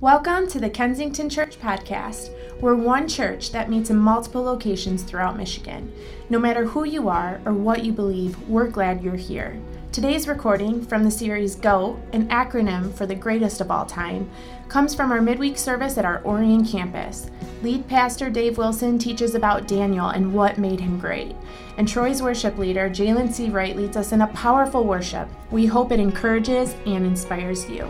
[0.00, 2.30] Welcome to the Kensington Church Podcast.
[2.58, 5.92] We're one church that meets in multiple locations throughout Michigan.
[6.30, 9.60] No matter who you are or what you believe, we're glad you're here.
[9.92, 14.30] Today's recording from the series Go, an acronym for the greatest of all time,
[14.68, 17.30] comes from our midweek service at our Orion campus.
[17.60, 21.36] Lead pastor Dave Wilson teaches about Daniel and what made him great.
[21.76, 23.50] And Troy's worship leader, Jalen C.
[23.50, 25.28] Wright, leads us in a powerful worship.
[25.50, 27.86] We hope it encourages and inspires you.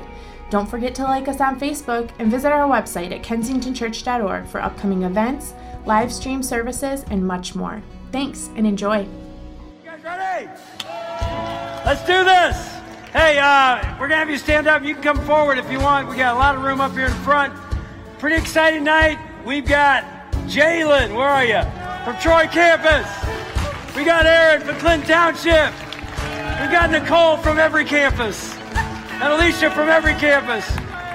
[0.50, 5.04] Don't forget to like us on Facebook and visit our website at kensingtonchurch.org for upcoming
[5.04, 5.54] events,
[5.86, 7.80] live stream services, and much more.
[8.10, 9.02] Thanks and enjoy.
[9.02, 9.08] You
[9.84, 10.48] guys ready?
[11.86, 12.66] Let's do this.
[13.12, 14.82] Hey, uh, we're going to have you stand up.
[14.82, 16.08] You can come forward if you want.
[16.08, 17.54] We got a lot of room up here in front.
[18.18, 19.18] Pretty exciting night.
[19.44, 20.04] We've got
[20.48, 21.62] Jalen, where are you?
[22.04, 23.06] From Troy campus.
[23.94, 25.72] We got Aaron from Clinton Township.
[26.60, 28.59] We got Nicole from every campus
[29.20, 30.66] and Alicia from every campus.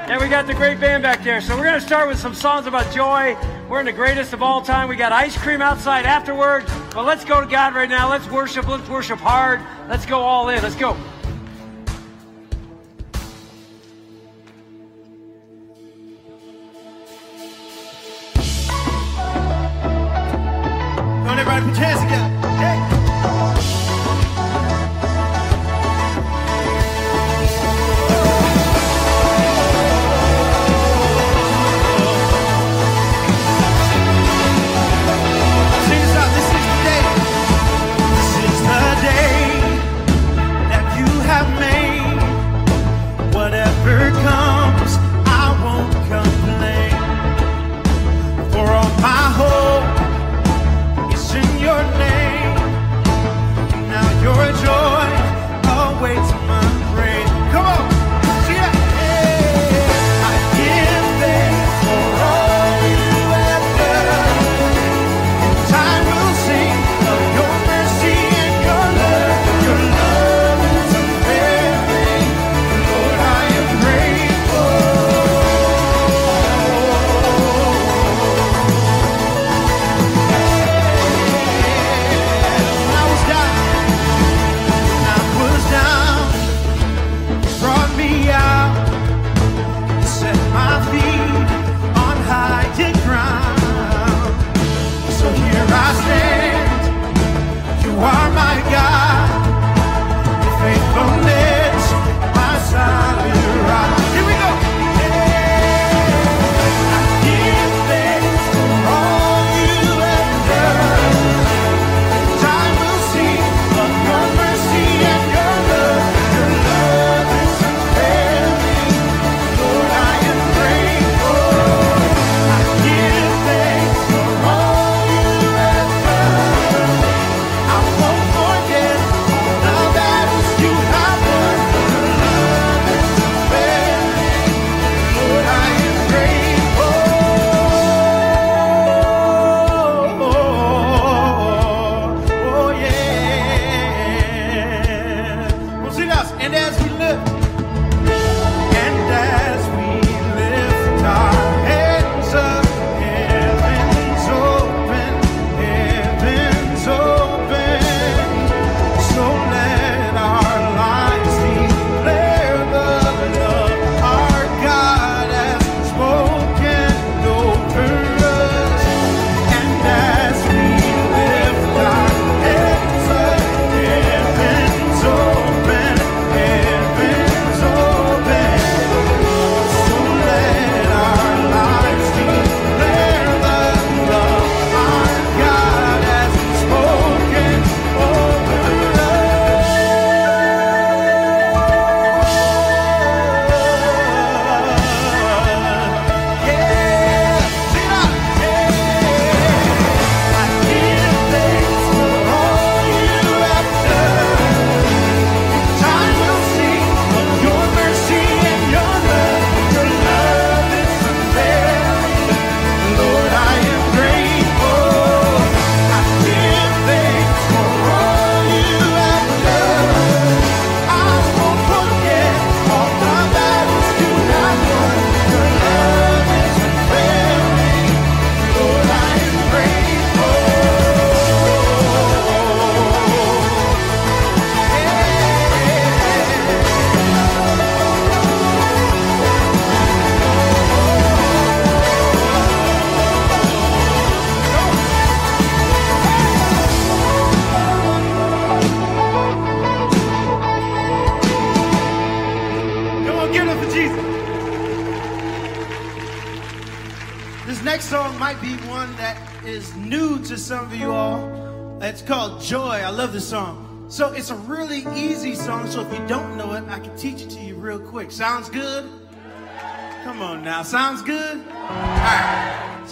[0.07, 1.41] And we got the great band back there.
[1.41, 3.35] So we're going to start with some songs about joy.
[3.67, 4.87] We're in the greatest of all time.
[4.87, 6.71] We got ice cream outside afterwards.
[6.93, 8.07] But let's go to God right now.
[8.07, 8.67] Let's worship.
[8.67, 9.59] Let's worship hard.
[9.89, 10.61] Let's go all in.
[10.61, 10.95] Let's go.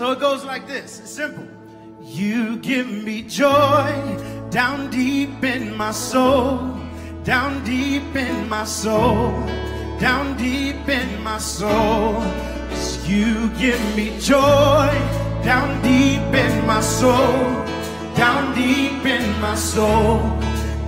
[0.04, 1.00] So it goes like this.
[1.00, 1.48] It's simple.
[2.04, 3.88] You give me joy
[4.50, 6.78] down deep in my soul,
[7.24, 9.32] down deep in my soul,
[10.02, 12.22] down deep in my soul.
[13.06, 14.92] You give me joy
[15.42, 17.64] down deep in my soul,
[18.14, 20.20] down deep in my soul,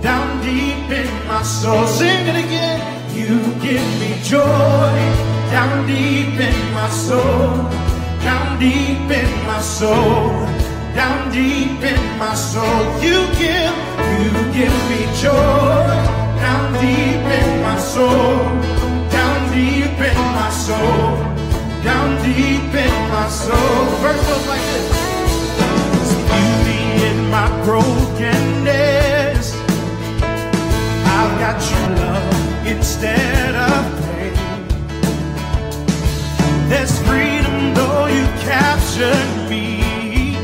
[0.02, 1.86] down deep in my soul.
[1.86, 2.80] Sing it again.
[3.16, 4.96] You give me joy
[5.50, 7.64] down deep in my soul,
[8.28, 10.30] down deep in my soul,
[11.00, 12.82] down deep in my soul.
[13.06, 13.76] You give,
[14.22, 15.86] you give me joy
[16.44, 18.36] down deep in my soul,
[19.16, 21.36] down deep in my soul
[21.86, 23.84] down deep in my soul.
[24.02, 24.86] Verse goes like this.
[25.92, 29.46] There's beauty in my brokenness.
[31.16, 34.34] I've got your love instead of pain.
[36.68, 37.45] There's freedom
[37.76, 40.36] though you captured me.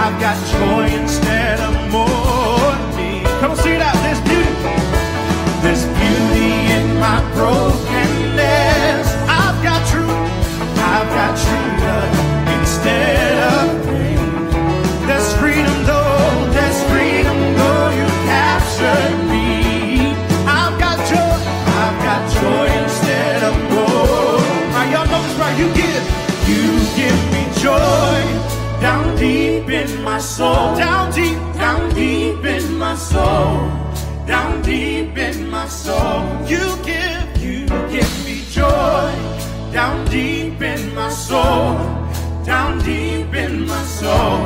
[0.00, 3.24] I've got joy instead of mourning.
[3.40, 3.96] Come on, it out.
[4.04, 4.76] There's beauty.
[5.62, 7.75] There's beauty in my brokenness.
[27.66, 28.22] Joy
[28.80, 33.54] down deep in my soul, down deep, down deep in my soul,
[34.32, 36.20] down deep in my soul.
[36.52, 39.10] You give, you give me joy
[39.72, 41.74] down deep in my soul,
[42.44, 44.38] down deep in my soul,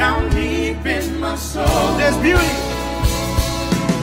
[0.00, 1.86] down deep in my soul.
[1.98, 2.54] There's beauty,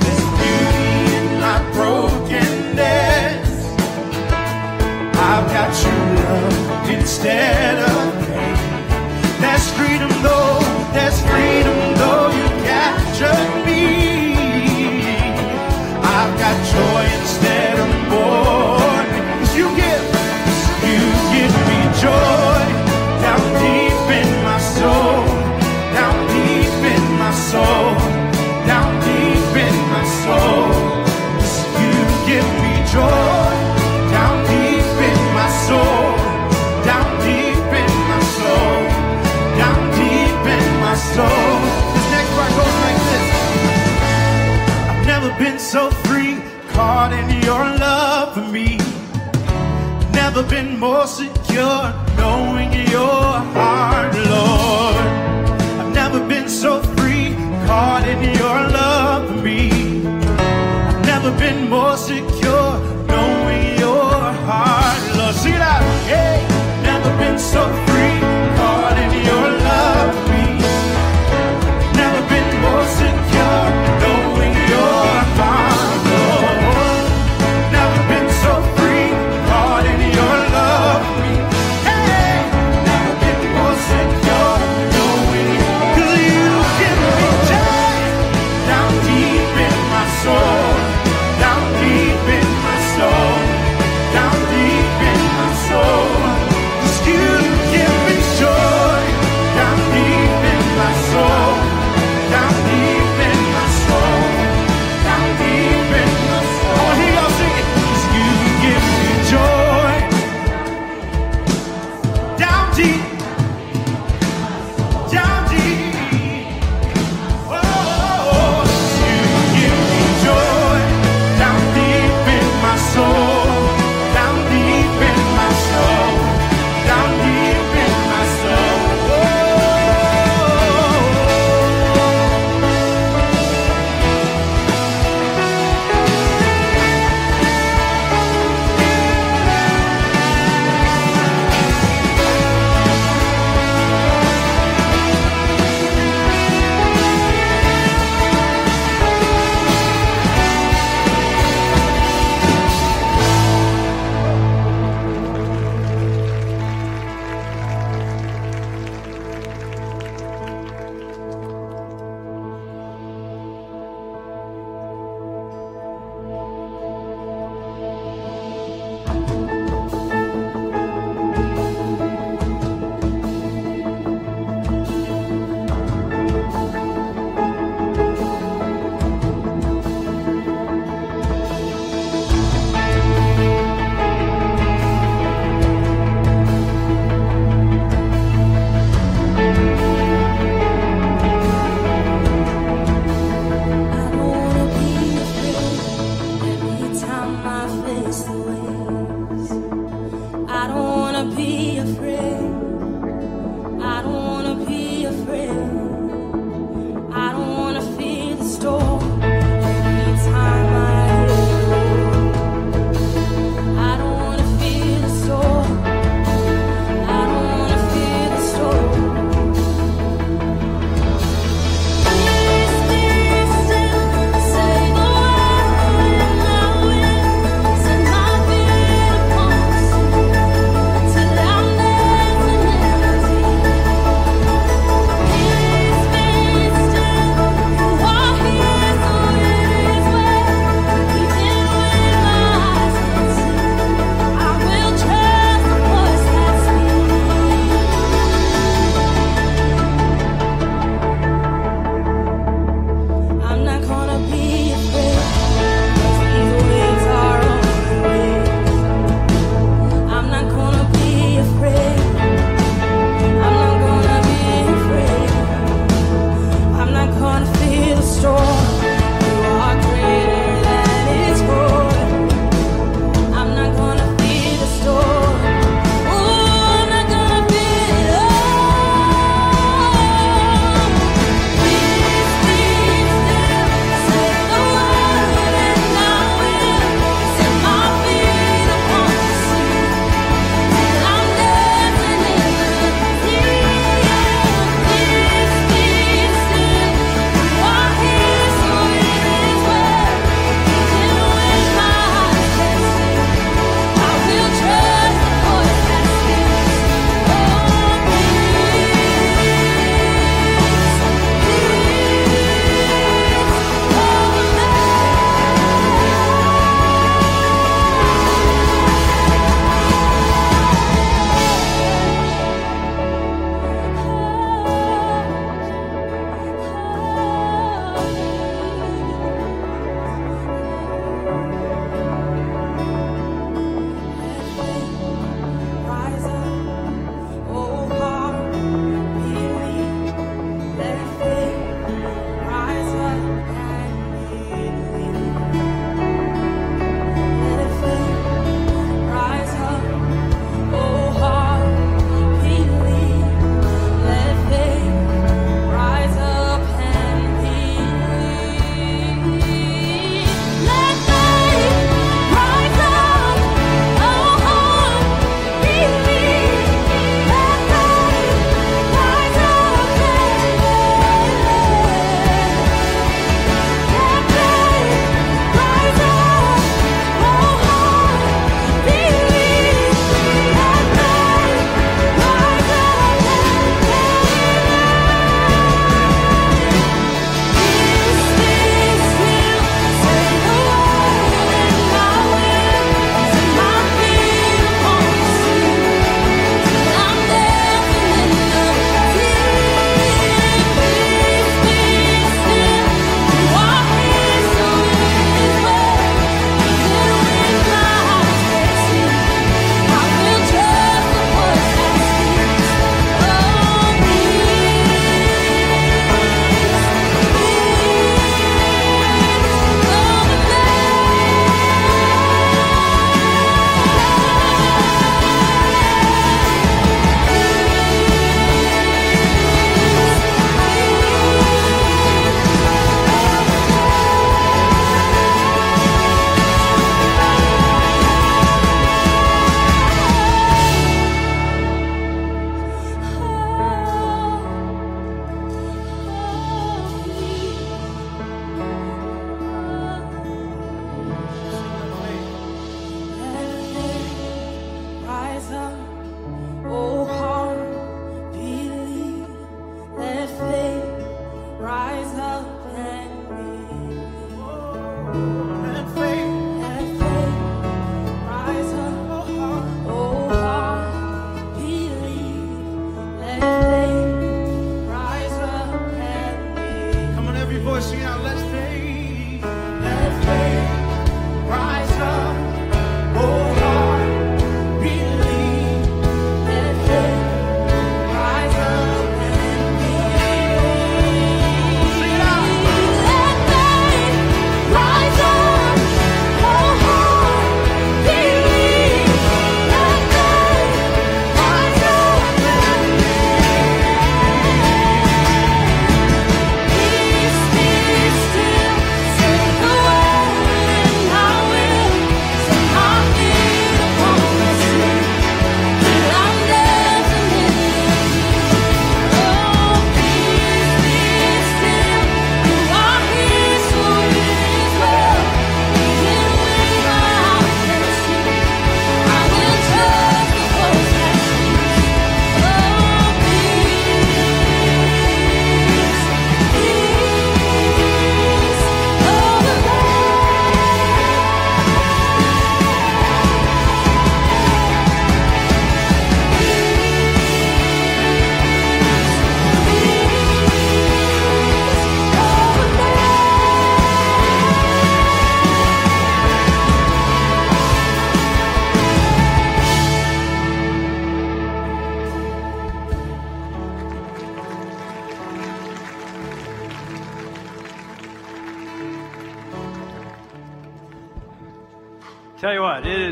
[0.03, 3.49] there's beauty in my brokenness.
[5.29, 8.10] I've got your love instead of.
[9.61, 10.59] There's freedom though,
[10.91, 11.21] there's
[45.41, 46.37] been so free,
[46.69, 48.77] caught in your love for me.
[50.13, 51.81] Never been more secure,
[52.15, 52.70] knowing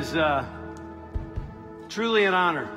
[0.09, 0.45] is uh,
[1.87, 2.67] truly an honor.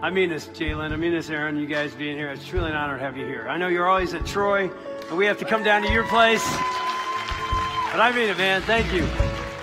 [0.00, 0.92] I mean this, Jalen.
[0.92, 1.58] I mean this, Aaron.
[1.58, 2.30] You guys being here.
[2.30, 3.48] It's truly an honor to have you here.
[3.48, 4.70] I know you're always at Troy,
[5.08, 6.42] and we have to come down to your place.
[6.44, 8.62] But I mean it, man.
[8.62, 9.04] Thank you.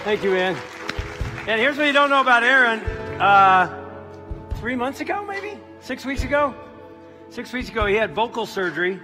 [0.03, 0.55] Thank you, man.
[1.47, 2.79] And here's what you don't know about Aaron.
[3.19, 5.59] Uh, three months ago, maybe?
[5.79, 6.53] Six weeks ago?
[7.29, 8.99] Six weeks ago, he had vocal surgery,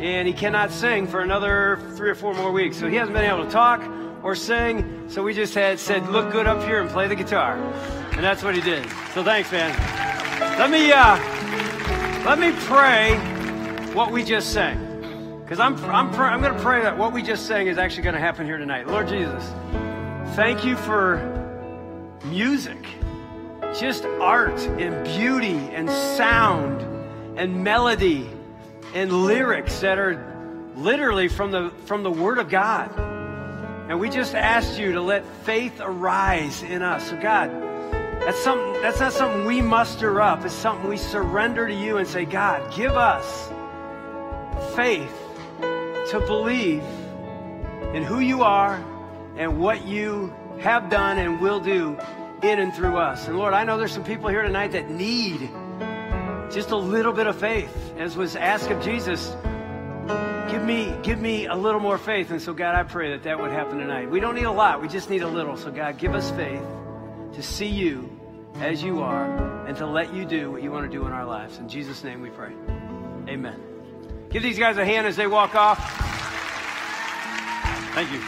[0.00, 2.76] and he cannot sing for another three or four more weeks.
[2.76, 3.80] So he hasn't been able to talk
[4.22, 5.08] or sing.
[5.08, 7.56] So we just had said, look good up here and play the guitar.
[8.12, 8.84] And that's what he did.
[9.14, 9.70] So thanks, man.
[10.58, 11.16] Let me, uh,
[12.24, 13.16] let me pray
[13.92, 15.40] what we just sang.
[15.42, 18.14] Because I'm, I'm, I'm going to pray that what we just sang is actually going
[18.14, 18.88] to happen here tonight.
[18.88, 19.44] Lord Jesus,
[20.34, 21.32] thank you for
[22.24, 22.84] music,
[23.78, 26.82] just art and beauty and sound
[27.38, 28.28] and melody
[28.94, 32.90] and lyrics that are literally from the, from the Word of God.
[33.88, 37.08] And we just asked you to let faith arise in us.
[37.08, 37.50] So, God,
[38.20, 40.44] that's, something, that's not something we muster up.
[40.44, 43.48] It's something we surrender to you and say, God, give us
[44.74, 45.12] faith
[45.60, 46.82] to believe
[47.94, 48.84] in who you are
[49.36, 51.96] and what you have done and will do
[52.42, 53.28] in and through us.
[53.28, 55.48] And Lord, I know there's some people here tonight that need
[56.50, 59.34] just a little bit of faith, as was asked of Jesus.
[60.50, 62.30] Give me, give me a little more faith.
[62.30, 64.10] And so, God, I pray that that would happen tonight.
[64.10, 64.80] We don't need a lot.
[64.80, 65.56] We just need a little.
[65.56, 66.62] So, God, give us faith
[67.32, 68.08] to see you
[68.60, 71.26] as you are and to let you do what you want to do in our
[71.26, 71.58] lives.
[71.58, 72.52] In Jesus' name we pray.
[73.28, 73.60] Amen.
[74.30, 75.78] Give these guys a hand as they walk off.
[77.94, 78.20] Thank you.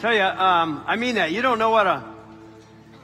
[0.00, 1.32] Tell you, um, I mean that.
[1.32, 2.02] You don't know what a,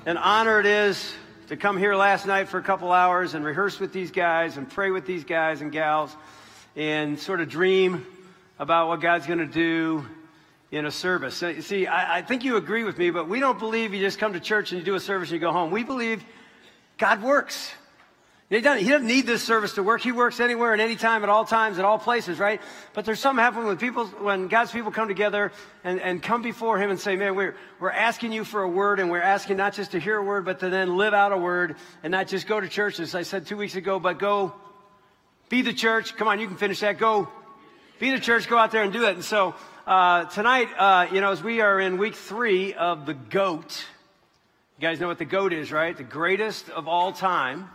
[0.07, 1.13] an honor it is
[1.51, 4.71] to come here last night for a couple hours and rehearse with these guys and
[4.71, 6.15] pray with these guys and gals
[6.77, 8.07] and sort of dream
[8.61, 10.07] about what God's going to do
[10.71, 11.43] in a service.
[11.67, 14.35] See, I, I, think you agree with me, but we don't believe you just come
[14.35, 15.73] to church and you do a service and you go home.
[15.73, 16.23] We believe
[16.99, 17.73] God works.
[18.51, 20.01] He doesn't, he doesn't need this service to work.
[20.01, 22.61] He works anywhere and anytime, at all times, at all places, right?
[22.95, 25.53] But there's something happening when people, when God's people come together
[25.85, 28.99] and, and come before Him and say, man, we're, we're asking you for a word
[28.99, 31.39] and we're asking not just to hear a word, but to then live out a
[31.39, 34.53] word and not just go to church, as I said two weeks ago, but go
[35.49, 36.17] be the church.
[36.17, 36.99] Come on, you can finish that.
[36.99, 37.29] Go
[38.01, 39.15] be the church, go out there and do it.
[39.15, 39.55] And so,
[39.87, 43.85] uh, tonight, uh, you know, as we are in week three of the GOAT,
[44.77, 45.97] you guys know what the GOAT is, right?
[45.97, 47.69] The greatest of all time.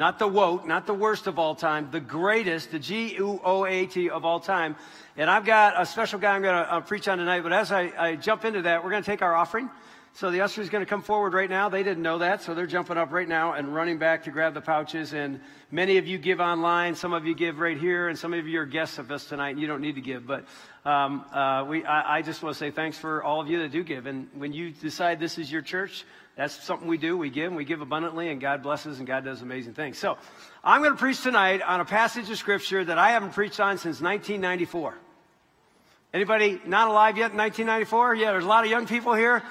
[0.00, 3.66] Not the woke, not the worst of all time, the greatest, the G U O
[3.66, 4.76] A T of all time.
[5.18, 7.42] And I've got a special guy I'm going to uh, preach on tonight.
[7.42, 9.68] But as I, I jump into that, we're going to take our offering.
[10.14, 11.68] So the usher is going to come forward right now.
[11.68, 14.54] They didn't know that, so they're jumping up right now and running back to grab
[14.54, 15.12] the pouches.
[15.12, 15.38] And
[15.70, 18.58] many of you give online, some of you give right here, and some of you
[18.58, 20.26] are guests of us tonight, and you don't need to give.
[20.26, 20.46] But
[20.84, 23.70] um, uh, we, I, I just want to say thanks for all of you that
[23.70, 24.06] do give.
[24.06, 26.04] And when you decide this is your church,
[26.36, 27.18] that's something we do.
[27.18, 29.98] We give, and we give abundantly, and God blesses, and God does amazing things.
[29.98, 30.16] So,
[30.64, 33.76] I'm going to preach tonight on a passage of Scripture that I haven't preached on
[33.76, 34.94] since 1994.
[36.12, 38.14] Anybody not alive yet in 1994?
[38.14, 39.42] Yeah, there's a lot of young people here.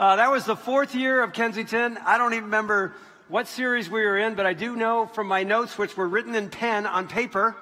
[0.00, 1.98] Uh, that was the fourth year of Kensington.
[2.04, 2.94] I don't even remember
[3.28, 6.34] what series we were in, but I do know from my notes, which were written
[6.34, 7.56] in pen on paper,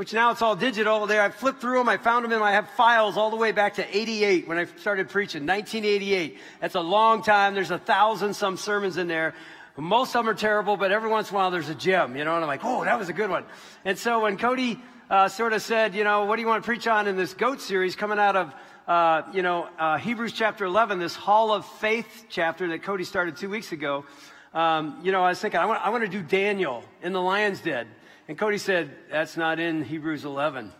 [0.00, 1.06] which now it's all digital.
[1.06, 1.86] There, I flipped through them.
[1.86, 2.40] I found them in.
[2.40, 6.38] I have files all the way back to 88 when I started preaching, 1988.
[6.58, 7.52] That's a long time.
[7.52, 9.34] There's a thousand some sermons in there.
[9.76, 12.24] Most of them are terrible, but every once in a while there's a gem, you
[12.24, 13.44] know, and I'm like, oh, that was a good one.
[13.84, 16.66] And so when Cody uh, sort of said, you know, what do you want to
[16.66, 18.54] preach on in this GOAT series coming out of,
[18.88, 23.36] uh, you know, uh, Hebrews chapter 11, this Hall of Faith chapter that Cody started
[23.36, 24.06] two weeks ago,
[24.54, 27.20] um, you know, I was thinking, I want, I want to do Daniel in the
[27.20, 27.86] lion's den.
[28.30, 30.70] And Cody said, That's not in Hebrews 11.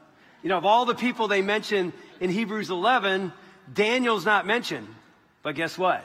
[0.44, 3.32] You know, of all the people they mention in Hebrews 11,
[3.74, 4.86] Daniel's not mentioned.
[5.42, 6.04] But guess what?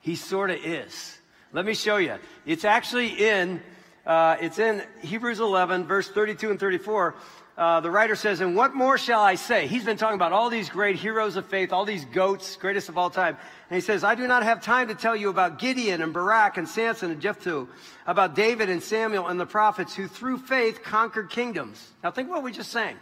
[0.00, 1.16] He sort of is.
[1.52, 2.16] Let me show you.
[2.46, 3.62] It's actually in,
[4.04, 7.14] uh, it's in Hebrews 11, verse 32 and 34
[7.56, 9.66] uh, the writer says, And what more shall I say?
[9.66, 12.96] He's been talking about all these great heroes of faith, all these goats, greatest of
[12.96, 13.36] all time.
[13.68, 16.56] And he says, I do not have time to tell you about Gideon and Barak
[16.56, 17.66] and Samson and Jephthah,
[18.06, 21.90] about David and Samuel and the prophets who through faith conquered kingdoms.
[22.02, 22.96] Now think what we just sang.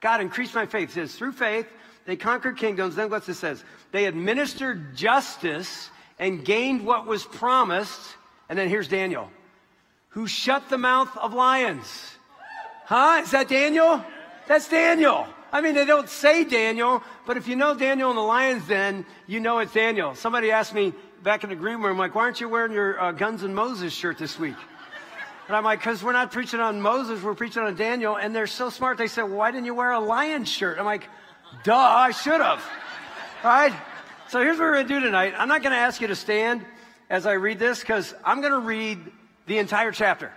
[0.00, 0.90] God increased my faith.
[0.90, 1.66] It says, through faith,
[2.04, 2.94] they conquered kingdoms.
[2.94, 3.64] Then what's it says?
[3.90, 8.00] They administered justice and gained what was promised.
[8.48, 9.30] And then here's Daniel,
[10.10, 12.17] who shut the mouth of lions.
[12.88, 13.20] Huh?
[13.22, 14.02] Is that Daniel?
[14.46, 15.26] That's Daniel.
[15.52, 19.04] I mean, they don't say Daniel, but if you know Daniel in the lion's den,
[19.26, 20.14] you know it's Daniel.
[20.14, 23.12] Somebody asked me back in the green room, like, why aren't you wearing your uh,
[23.12, 24.56] Guns and Moses shirt this week?
[25.48, 28.16] And I'm like, because we're not preaching on Moses, we're preaching on Daniel.
[28.16, 28.96] And they're so smart.
[28.96, 30.78] They said, well, why didn't you wear a lion shirt?
[30.78, 31.10] I'm like,
[31.64, 32.64] duh, I should have.
[33.44, 33.74] Right?
[34.28, 35.34] So here's what we're going to do tonight.
[35.36, 36.64] I'm not going to ask you to stand
[37.10, 38.98] as I read this because I'm going to read
[39.44, 40.32] the entire chapter.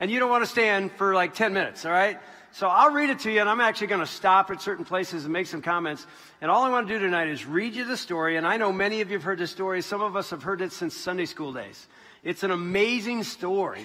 [0.00, 2.18] And you don't want to stand for like 10 minutes, all right?
[2.52, 5.24] So I'll read it to you, and I'm actually going to stop at certain places
[5.24, 6.06] and make some comments.
[6.40, 8.36] And all I want to do tonight is read you the story.
[8.36, 9.82] And I know many of you have heard this story.
[9.82, 11.88] Some of us have heard it since Sunday school days.
[12.22, 13.84] It's an amazing story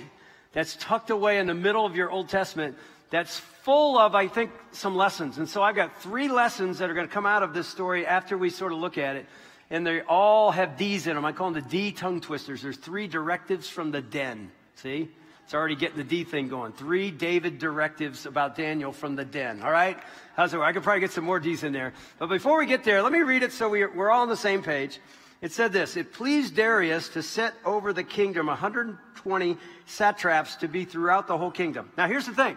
[0.51, 2.77] that's tucked away in the middle of your Old Testament
[3.09, 5.39] that's full of, I think, some lessons.
[5.39, 8.05] And so I've got three lessons that are going to come out of this story
[8.05, 9.25] after we sort of look at it.
[9.71, 11.25] And they all have D's in them.
[11.25, 12.61] I call them the D tongue twisters.
[12.61, 14.51] There's three directives from the den.
[14.75, 15.09] See?
[15.49, 16.73] It's already getting the D thing going.
[16.73, 19.63] Three David directives about Daniel from the den.
[19.63, 19.97] All right?
[20.35, 20.59] How's it?
[20.59, 21.93] I could probably get some more D's in there.
[22.19, 24.37] But before we get there, let me read it so we're, we're all on the
[24.37, 24.99] same page.
[25.41, 29.57] It said this It pleased Darius to set over the kingdom 120
[29.87, 31.89] satraps to be throughout the whole kingdom.
[31.97, 32.55] Now, here's the thing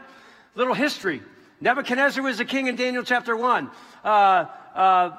[0.55, 1.23] little history.
[1.63, 3.71] Nebuchadnezzar was the king in Daniel chapter 1.
[4.05, 4.09] Uh,
[4.75, 5.17] uh,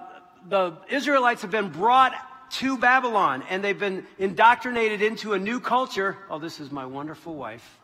[0.48, 2.14] the Israelites have been brought
[2.54, 6.18] to Babylon and they've been indoctrinated into a new culture.
[6.30, 7.80] Oh, this is my wonderful wife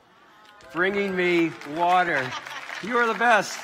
[0.73, 2.29] bringing me water.
[2.83, 3.57] You are the best.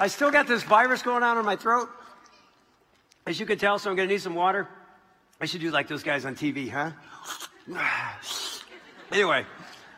[0.00, 1.88] I still got this virus going on in my throat,
[3.26, 4.68] as you can tell, so I'm going to need some water.
[5.40, 6.90] I should do like those guys on TV, huh?
[9.12, 9.44] anyway,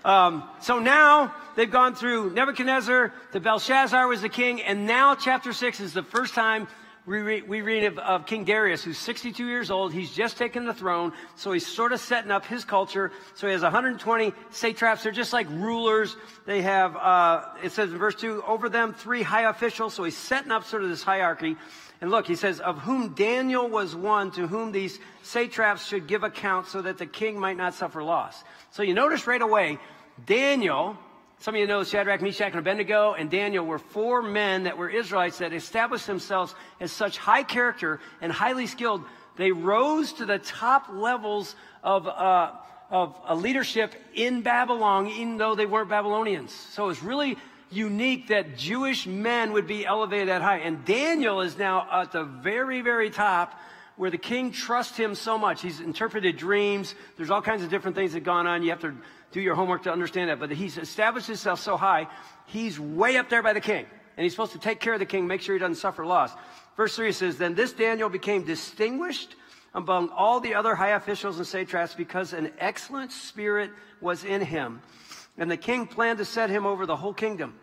[0.05, 5.53] um, so now they've gone through Nebuchadnezzar, the Belshazzar was the king, and now chapter
[5.53, 6.69] 6 is the first time
[7.07, 9.93] we read, we read of, of, King Darius, who's 62 years old.
[9.93, 13.11] He's just taken the throne, so he's sort of setting up his culture.
[13.35, 15.03] So he has 120 satraps.
[15.03, 16.15] They're just like rulers.
[16.47, 19.95] They have, uh, it says in verse 2, over them three high officials.
[19.95, 21.57] So he's setting up sort of this hierarchy.
[22.03, 26.23] And look, he says, of whom Daniel was one to whom these satraps should give
[26.23, 28.43] account so that the king might not suffer loss.
[28.71, 29.79] So you notice right away,
[30.27, 30.97] Daniel,
[31.41, 34.91] some of you know Shadrach, Meshach, and Abednego, and Daniel were four men that were
[34.91, 39.03] Israelites that established themselves as such high character and highly skilled.
[39.37, 42.53] They rose to the top levels of, uh,
[42.91, 46.53] of uh, leadership in Babylon, even though they weren't Babylonians.
[46.53, 47.39] So it's really
[47.71, 50.59] unique that Jewish men would be elevated that high.
[50.59, 53.59] And Daniel is now at the very, very top
[53.97, 55.63] where the king trusts him so much.
[55.63, 56.95] He's interpreted dreams.
[57.17, 58.63] There's all kinds of different things that have gone on.
[58.63, 58.95] You have to
[59.33, 60.39] do your homework to understand that.
[60.39, 62.09] But he's established himself so high,
[62.47, 63.87] he's way up there by the king.
[64.17, 66.33] And he's supposed to take care of the king, make sure he doesn't suffer loss.
[66.77, 69.35] Verse 3 says, Then this Daniel became distinguished
[69.75, 74.83] among all the other high officials and satraps because an excellent spirit was in him.
[75.39, 77.55] And the king planned to set him over the whole kingdom.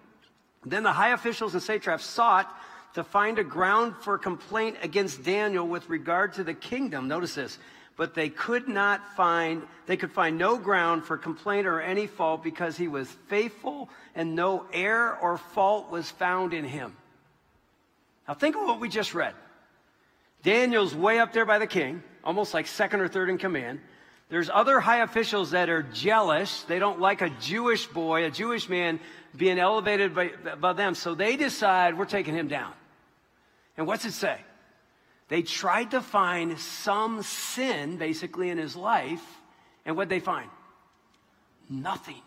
[0.66, 2.52] Then the high officials and satraps sought
[2.94, 7.08] to find a ground for complaint against Daniel with regard to the kingdom.
[7.08, 7.60] Notice this.
[7.98, 12.44] But they could not find, they could find no ground for complaint or any fault
[12.44, 16.96] because he was faithful and no error or fault was found in him.
[18.28, 19.34] Now think of what we just read.
[20.44, 23.80] Daniel's way up there by the king, almost like second or third in command.
[24.30, 26.64] There's other high officials that are jealous.
[26.64, 29.00] They don't like a Jewish boy, a Jewish man
[29.36, 30.94] being elevated by, by them.
[30.94, 32.74] So they decide we're taking him down.
[33.76, 34.40] And what's it say?
[35.30, 39.24] They tried to find some sin, basically, in his life.
[39.86, 40.50] And what'd they find?
[41.70, 42.22] Nothing.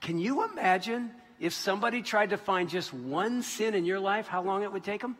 [0.00, 4.42] Can you imagine if somebody tried to find just one sin in your life, how
[4.42, 5.16] long it would take them?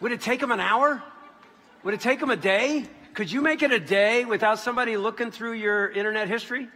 [0.00, 1.02] Would it take them an hour?
[1.82, 2.84] Would it take them a day?
[3.14, 6.68] Could you make it a day without somebody looking through your internet history?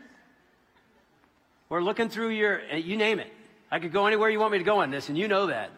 [1.71, 3.33] Or looking through your, you name it.
[3.71, 5.71] I could go anywhere you want me to go on this, and you know that.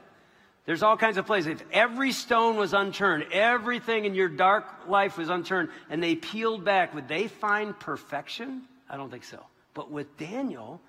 [0.69, 1.53] There's all kinds of places.
[1.53, 6.63] If every stone was unturned, everything in your dark life was unturned, and they peeled
[6.63, 8.65] back, would they find perfection?
[8.87, 9.43] I don't think so.
[9.73, 10.83] But with Daniel,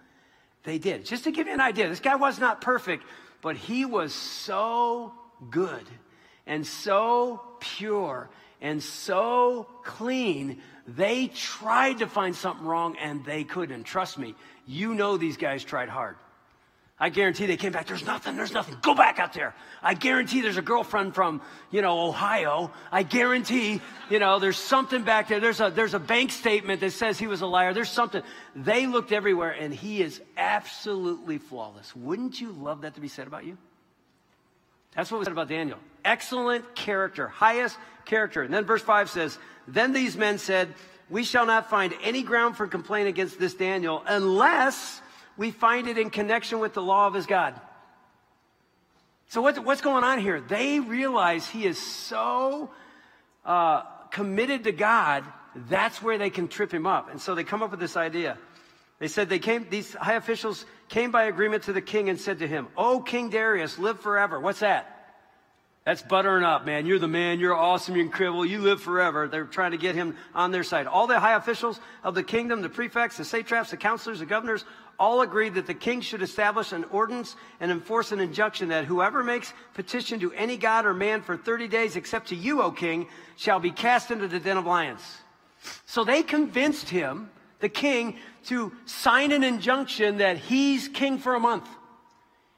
[0.65, 1.05] they did.
[1.05, 3.05] Just to give you an idea, this guy was not perfect,
[3.41, 5.13] but he was so
[5.49, 5.85] good
[6.45, 10.61] and so pure and so clean.
[10.89, 13.85] They tried to find something wrong and they couldn't.
[13.85, 14.35] Trust me,
[14.67, 16.17] you know these guys tried hard.
[17.01, 17.87] I guarantee they came back.
[17.87, 18.35] There's nothing.
[18.35, 18.75] There's nothing.
[18.81, 19.55] Go back out there.
[19.81, 22.71] I guarantee there's a girlfriend from, you know, Ohio.
[22.91, 25.39] I guarantee, you know, there's something back there.
[25.39, 27.73] There's a, there's a bank statement that says he was a liar.
[27.73, 28.21] There's something.
[28.53, 31.95] They looked everywhere and he is absolutely flawless.
[31.95, 33.57] Wouldn't you love that to be said about you?
[34.93, 35.77] That's what we said about Daniel.
[36.03, 38.41] Excellent character, highest character.
[38.41, 39.37] And then verse 5 says,
[39.69, 40.73] Then these men said,
[41.09, 45.01] We shall not find any ground for complaint against this Daniel unless
[45.39, 47.59] we find it in connection with the law of his God.
[49.29, 50.41] So what's, what's going on here?
[50.41, 52.69] They realize he is so
[53.45, 55.23] uh, committed to God,
[55.55, 57.09] that's where they can trip him up.
[57.09, 58.37] And so they come up with this idea.
[58.99, 62.39] They said they came, these high officials came by agreement to the king and said
[62.39, 64.41] to him, Oh, King Darius, live forever.
[64.41, 64.98] What's that?
[65.89, 66.85] That's buttering up, man.
[66.85, 67.39] You're the man.
[67.39, 67.95] You're awesome.
[67.95, 68.45] You're incredible.
[68.45, 69.27] You live forever.
[69.27, 70.85] They're trying to get him on their side.
[70.85, 74.65] All the high officials of the kingdom, the prefects, the satraps, the counselors, the governors,
[74.99, 79.23] all agreed that the king should establish an ordinance and enforce an injunction that whoever
[79.23, 83.07] makes petition to any god or man for 30 days except to you, O king,
[83.35, 85.01] shall be cast into the den of lions.
[85.87, 91.39] So they convinced him, the king, to sign an injunction that he's king for a
[91.39, 91.67] month.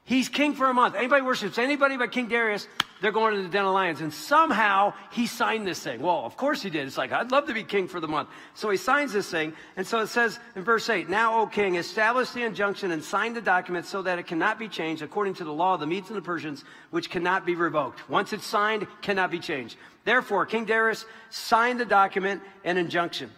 [0.04, 0.96] He's king for a month.
[0.96, 2.68] Anybody worships anybody but King Darius,
[3.02, 4.00] they're going to the den of lions.
[4.00, 6.00] And somehow he signed this thing.
[6.00, 6.86] Well, of course he did.
[6.86, 8.28] It's like, I'd love to be king for the month.
[8.54, 9.54] So he signs this thing.
[9.76, 13.34] And so it says in verse 8, Now, O king, establish the injunction and sign
[13.34, 16.08] the document so that it cannot be changed according to the law of the Medes
[16.08, 18.08] and the Persians, which cannot be revoked.
[18.08, 19.76] Once it's signed, cannot be changed.
[20.04, 23.30] Therefore, King Darius signed the document and injunction.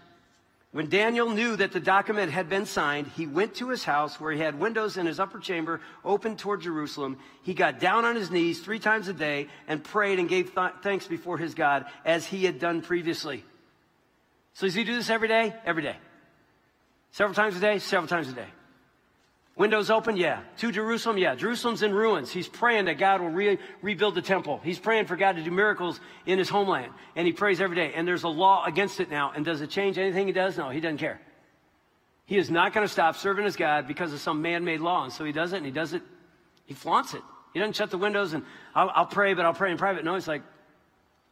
[0.74, 4.32] When Daniel knew that the document had been signed, he went to his house where
[4.32, 7.16] he had windows in his upper chamber open toward Jerusalem.
[7.44, 10.72] He got down on his knees three times a day and prayed and gave th-
[10.82, 13.44] thanks before his God as he had done previously.
[14.54, 15.54] So does he do this every day?
[15.64, 15.96] Every day.
[17.12, 17.78] Several times a day?
[17.78, 18.48] Several times a day.
[19.56, 20.16] Windows open?
[20.16, 20.42] Yeah.
[20.58, 21.16] To Jerusalem?
[21.16, 21.36] Yeah.
[21.36, 22.30] Jerusalem's in ruins.
[22.30, 24.60] He's praying that God will re- rebuild the temple.
[24.64, 26.92] He's praying for God to do miracles in his homeland.
[27.14, 27.92] And he prays every day.
[27.94, 29.32] And there's a law against it now.
[29.34, 30.58] And does it change anything he does?
[30.58, 31.20] No, he doesn't care.
[32.26, 35.04] He is not going to stop serving his God because of some man made law.
[35.04, 36.02] And so he does it and he does it,
[36.66, 37.22] he flaunts it.
[37.52, 40.04] He doesn't shut the windows and I'll, I'll pray, but I'll pray in private.
[40.04, 40.42] No, he's like,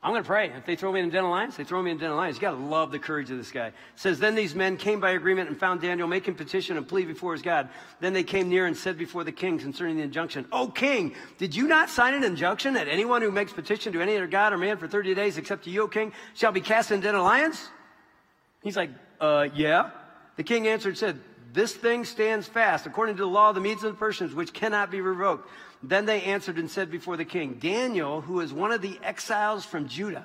[0.04, 0.50] I'm going to pray.
[0.50, 2.10] If they throw me in the den of lions, they throw me in the den
[2.10, 2.34] of lions.
[2.34, 3.68] You got to love the courage of this guy.
[3.68, 7.04] It says, Then these men came by agreement and found Daniel making petition and plea
[7.04, 7.68] before his God.
[8.00, 11.54] Then they came near and said before the king concerning the injunction, O king, did
[11.54, 14.58] you not sign an injunction that anyone who makes petition to any other God or
[14.58, 17.14] man for 30 days except to you, O king, shall be cast in the den
[17.14, 17.68] of lions?
[18.60, 19.90] He's like, Uh, yeah.
[20.34, 21.20] The king answered and said,
[21.52, 24.52] This thing stands fast according to the law of the Medes and the Persians, which
[24.52, 25.48] cannot be revoked.
[25.83, 29.64] Then they answered and said before the king, Daniel, who is one of the exiles
[29.64, 30.25] from Judah.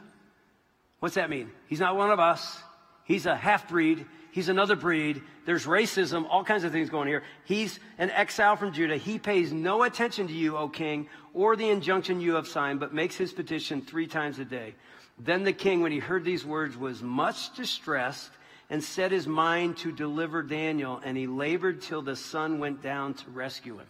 [1.00, 1.52] What's that mean?
[1.68, 2.60] He's not one of us.
[3.04, 4.06] He's a half breed.
[4.32, 5.22] He's another breed.
[5.46, 7.24] There's racism, all kinds of things going here.
[7.46, 8.98] He's an exile from Judah.
[8.98, 12.94] He pays no attention to you, O king, or the injunction you have signed, but
[12.94, 14.76] makes his petition three times a day.
[15.18, 18.30] Then the king, when he heard these words, was much distressed
[18.70, 23.14] and set his mind to deliver Daniel, and he labored till the sun went down
[23.16, 23.88] to rescue him.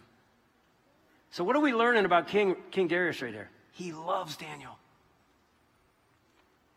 [1.30, 3.50] So, what are we learning about King, King Darius right here?
[3.72, 4.78] He loves Daniel.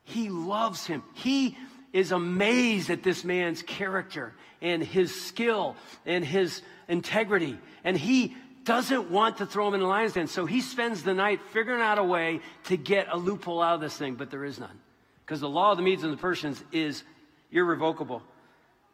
[0.04, 1.04] He loves him.
[1.14, 1.58] He
[1.94, 7.58] is amazed at this man's character and his skill and his integrity.
[7.84, 10.28] And he doesn't want to throw him in the lion's den.
[10.28, 13.82] So he spends the night figuring out a way to get a loophole out of
[13.82, 14.80] this thing, but there is none.
[15.26, 17.04] Because the law of the Medes and the Persians is
[17.52, 18.22] irrevocable.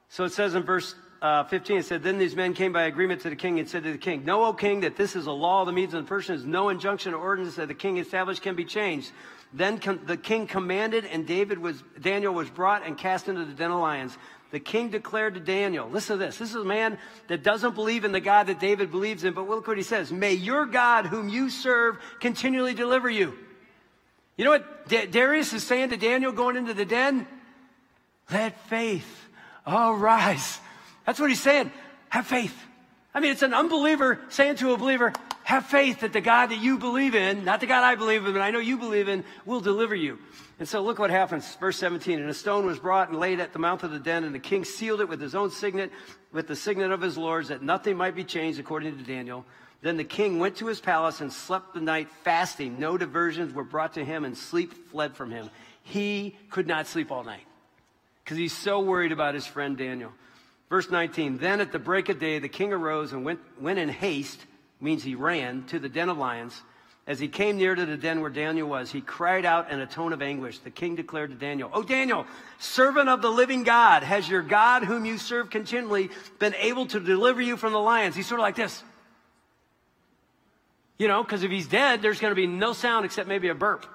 [0.10, 3.22] So it says in verse uh, 15, it said, Then these men came by agreement
[3.22, 5.32] to the king and said to the king, Know, O king, that this is a
[5.32, 6.46] law of the Medes and Persians.
[6.46, 9.12] No injunction or ordinance that the king established can be changed.
[9.54, 13.54] Then com- the king commanded, and David was, Daniel was brought and cast into the
[13.54, 14.18] den of lions.
[14.52, 16.38] The king declared to Daniel, listen to this.
[16.38, 19.50] This is a man that doesn't believe in the God that David believes in, but
[19.50, 20.12] look what he says.
[20.12, 23.38] May your God, whom you serve, continually deliver you.
[24.38, 27.28] You know what D- Darius is saying to Daniel going into the den?
[28.32, 29.28] Let faith
[29.66, 30.60] arise.
[31.08, 31.72] That's what he's saying.
[32.10, 32.56] Have faith.
[33.16, 36.60] I mean, it's an unbeliever saying to a believer, have faith that the God that
[36.60, 39.24] you believe in, not the God I believe in, but I know you believe in,
[39.46, 40.20] will deliver you.
[40.60, 41.56] And so look what happens.
[41.56, 42.20] Verse 17.
[42.20, 44.40] And a stone was brought and laid at the mouth of the den, and the
[44.40, 45.92] king sealed it with his own signet,
[46.34, 49.46] with the signet of his lords, that nothing might be changed according to Daniel.
[49.82, 52.78] Then the king went to his palace and slept the night fasting.
[52.80, 55.50] No diversions were brought to him, and sleep fled from him.
[55.84, 57.46] He could not sleep all night
[58.24, 60.12] because he's so worried about his friend Daniel.
[60.70, 63.90] Verse 19 Then at the break of day, the king arose and went, went in
[63.90, 64.40] haste,
[64.82, 66.62] means he ran, to the den of lions.
[67.08, 69.86] As he came near to the den where Daniel was, he cried out in a
[69.86, 70.60] tone of anguish.
[70.60, 72.26] The king declared to Daniel, Oh, Daniel,
[72.60, 77.00] servant of the living God, has your God, whom you serve continually, been able to
[77.00, 78.14] deliver you from the lions?
[78.14, 78.84] He's sort of like this.
[80.98, 83.56] You know, because if he's dead, there's going to be no sound except maybe a
[83.56, 83.86] burp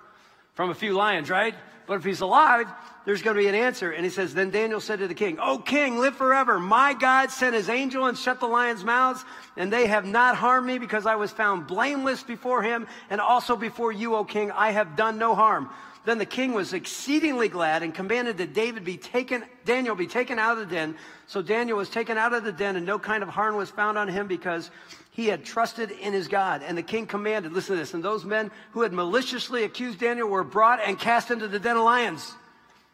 [0.54, 1.54] from a few lions, right?
[1.92, 2.72] But if he's alive,
[3.04, 3.90] there's going to be an answer.
[3.90, 6.58] And he says, Then Daniel said to the king, O king, live forever.
[6.58, 9.22] My God sent his angel and shut the lions' mouths,
[9.58, 13.56] and they have not harmed me because I was found blameless before him and also
[13.56, 14.50] before you, O king.
[14.52, 15.68] I have done no harm.
[16.06, 20.38] Then the king was exceedingly glad and commanded that David be taken, Daniel be taken
[20.38, 20.96] out of the den.
[21.26, 23.98] So Daniel was taken out of the den, and no kind of harm was found
[23.98, 24.70] on him because
[25.12, 26.62] he had trusted in his God.
[26.62, 30.28] And the king commanded, listen to this, and those men who had maliciously accused Daniel
[30.28, 32.32] were brought and cast into the den of lions.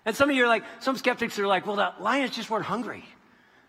[0.04, 2.64] And some of you are like, some skeptics are like, well, the lions just weren't
[2.64, 3.04] hungry.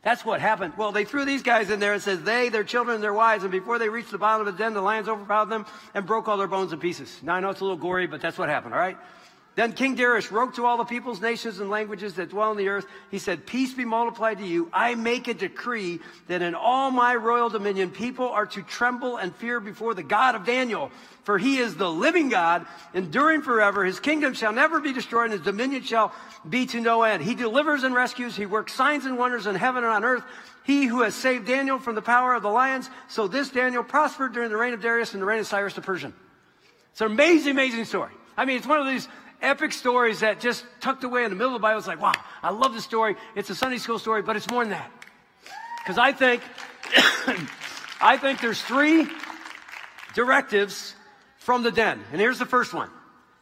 [0.02, 0.74] That's what happened.
[0.78, 3.44] Well, they threw these guys in there and says they, their children, and their wives,
[3.44, 6.28] and before they reached the bottom of the den, the lions overpowered them and broke
[6.28, 7.20] all their bones in pieces.
[7.22, 8.98] Now I know it's a little gory, but that's what happened, all right?
[9.56, 12.70] Then King Darius wrote to all the peoples, nations, and languages that dwell on the
[12.70, 12.86] earth.
[13.12, 14.70] He said, Peace be multiplied to you.
[14.72, 19.36] I make a decree that in all my royal dominion, people are to tremble and
[19.36, 20.92] fear before the God of Daniel.
[21.24, 23.84] For he is the living God, enduring forever.
[23.84, 26.14] His kingdom shall never be destroyed, and his dominion shall
[26.48, 27.22] be to no end.
[27.22, 28.36] He delivers and rescues.
[28.36, 30.24] He works signs and wonders in heaven and on earth.
[30.64, 32.90] He who has saved Daniel from the power of the lions.
[33.10, 35.82] So this Daniel prospered during the reign of Darius and the reign of Cyrus the
[35.82, 36.14] Persian.
[36.92, 38.12] It's an amazing, amazing story.
[38.38, 39.08] I mean, it's one of these
[39.42, 41.80] epic stories that just tucked away in the middle of the Bible.
[41.80, 43.16] It's like, wow, I love the story.
[43.36, 44.92] It's a Sunday school story, but it's more than that.
[45.80, 46.42] Because I think,
[48.02, 49.08] I think there's three
[50.14, 50.96] directives
[51.38, 52.04] from the den.
[52.12, 52.90] And here's the first one.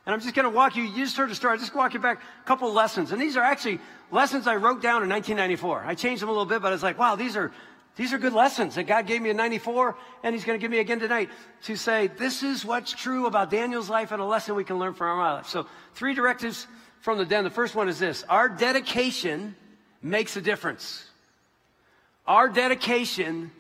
[0.05, 1.93] And I'm just going to walk you, you just heard the story, I'll just walk
[1.93, 3.11] you back a couple lessons.
[3.11, 3.79] And these are actually
[4.09, 5.83] lessons I wrote down in 1994.
[5.85, 7.51] I changed them a little bit, but it's like, wow, these are,
[7.97, 10.69] these are good lessons that God gave me in 94 and he's going to give
[10.69, 11.29] me again tonight
[11.63, 14.93] to say, this is what's true about Daniel's life and a lesson we can learn
[14.93, 15.47] from our life.
[15.47, 16.67] So three directives
[17.01, 17.43] from the den.
[17.43, 18.23] The first one is this.
[18.29, 19.55] Our dedication
[20.03, 21.09] makes a difference.
[22.27, 23.51] Our dedication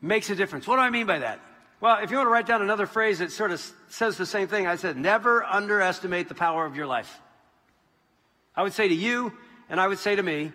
[0.00, 0.66] makes a difference.
[0.66, 1.40] What do I mean by that?
[1.80, 4.46] Well, if you want to write down another phrase that sort of says the same
[4.46, 7.20] thing, I said, never underestimate the power of your life.
[8.54, 9.32] I would say to you,
[9.68, 10.52] and I would say to me,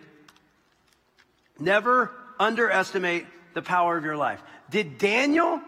[1.60, 4.42] never underestimate the power of your life.
[4.70, 5.62] Did Daniel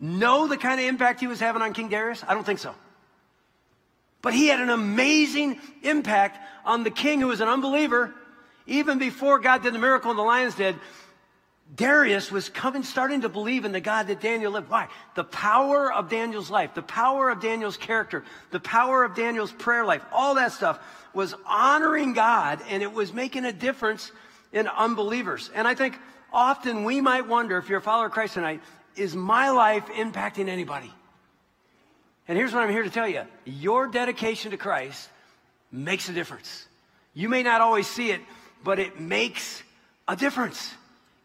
[0.00, 2.24] know the kind of impact he was having on King Darius?
[2.26, 2.74] I don't think so.
[4.22, 8.12] But he had an amazing impact on the king who was an unbeliever.
[8.66, 10.76] Even before God did the miracle and the lions did,
[11.74, 14.70] Darius was coming, starting to believe in the God that Daniel lived.
[14.70, 14.88] Why?
[15.14, 19.84] The power of Daniel's life, the power of Daniel's character, the power of Daniel's prayer
[19.84, 20.80] life, all that stuff
[21.12, 24.12] was honoring God and it was making a difference
[24.52, 25.50] in unbelievers.
[25.54, 25.98] And I think
[26.32, 28.60] often we might wonder if you're a follower of Christ tonight,
[28.96, 30.92] is my life impacting anybody?
[32.26, 35.08] And here's what I'm here to tell you your dedication to Christ
[35.72, 36.66] makes a difference.
[37.14, 38.20] You may not always see it,
[38.62, 39.62] but it makes
[40.06, 40.72] a difference.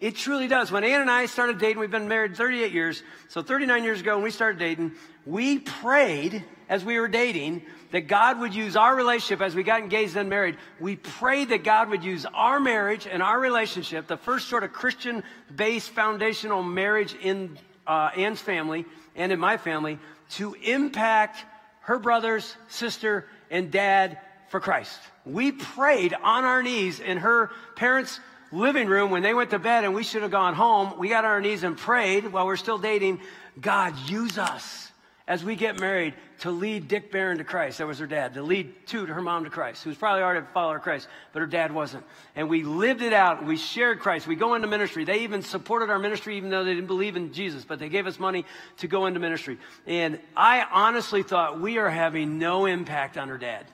[0.03, 0.69] It truly does.
[0.69, 3.01] When Ann and I started dating, we've been married 38 years.
[3.29, 4.91] So 39 years ago when we started dating,
[5.25, 7.61] we prayed as we were dating
[7.91, 10.57] that God would use our relationship as we got engaged and married.
[10.81, 14.73] We prayed that God would use our marriage and our relationship, the first sort of
[14.73, 15.23] Christian
[15.55, 17.57] based foundational marriage in
[17.87, 18.83] uh, Ann's family
[19.15, 19.99] and in my family,
[20.31, 21.45] to impact
[21.79, 24.19] her brothers, sister, and dad
[24.49, 24.99] for Christ.
[25.25, 28.19] We prayed on our knees in her parents'
[28.53, 30.97] living room when they went to bed and we should have gone home.
[30.97, 33.19] We got on our knees and prayed while we're still dating.
[33.59, 34.91] God, use us
[35.27, 37.77] as we get married to lead Dick Barron to Christ.
[37.77, 38.33] That was her dad.
[38.33, 40.81] To lead two to her mom to Christ, who was probably already a follower of
[40.81, 42.03] Christ, but her dad wasn't.
[42.35, 43.45] And we lived it out.
[43.45, 44.27] We shared Christ.
[44.27, 45.05] We go into ministry.
[45.05, 48.05] They even supported our ministry, even though they didn't believe in Jesus, but they gave
[48.05, 48.45] us money
[48.77, 49.57] to go into ministry.
[49.87, 53.65] And I honestly thought we are having no impact on her dad.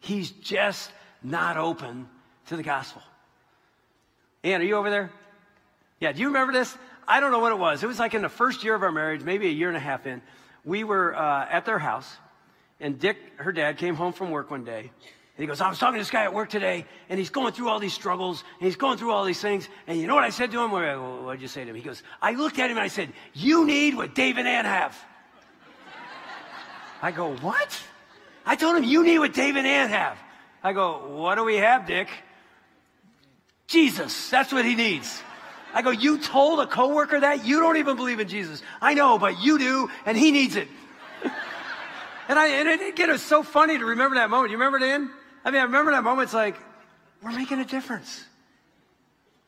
[0.00, 0.90] He's just
[1.22, 2.08] not open
[2.46, 3.02] to the gospel.
[4.42, 5.10] Ann, are you over there?
[6.00, 6.76] Yeah, do you remember this?
[7.06, 7.82] I don't know what it was.
[7.82, 9.80] It was like in the first year of our marriage, maybe a year and a
[9.80, 10.22] half in.
[10.64, 12.10] We were uh, at their house,
[12.80, 14.80] and Dick, her dad, came home from work one day.
[14.80, 17.52] And he goes, I was talking to this guy at work today, and he's going
[17.52, 19.68] through all these struggles, and he's going through all these things.
[19.86, 20.70] And you know what I said to him?
[20.70, 21.76] What did you say to him?
[21.76, 24.64] He goes, I looked at him and I said, You need what Dave and Ann
[24.64, 24.96] have.
[27.02, 27.82] I go, What?
[28.44, 30.18] I told him, You need what Dave and Ann have.
[30.62, 32.08] I go, What do we have, Dick?
[33.70, 35.22] Jesus, that's what he needs.
[35.72, 37.46] I go, you told a coworker that?
[37.46, 38.60] You don't even believe in Jesus.
[38.82, 40.66] I know, but you do, and he needs it.
[42.28, 44.50] and I, and it, again, it was so funny to remember that moment.
[44.50, 45.08] You remember it, Ann?
[45.44, 46.26] I mean, I remember that moment.
[46.26, 46.56] It's like,
[47.22, 48.24] we're making a difference.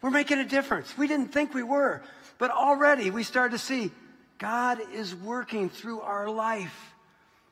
[0.01, 0.97] We're making a difference.
[0.97, 2.01] We didn't think we were,
[2.39, 3.91] but already we started to see
[4.39, 6.95] God is working through our life.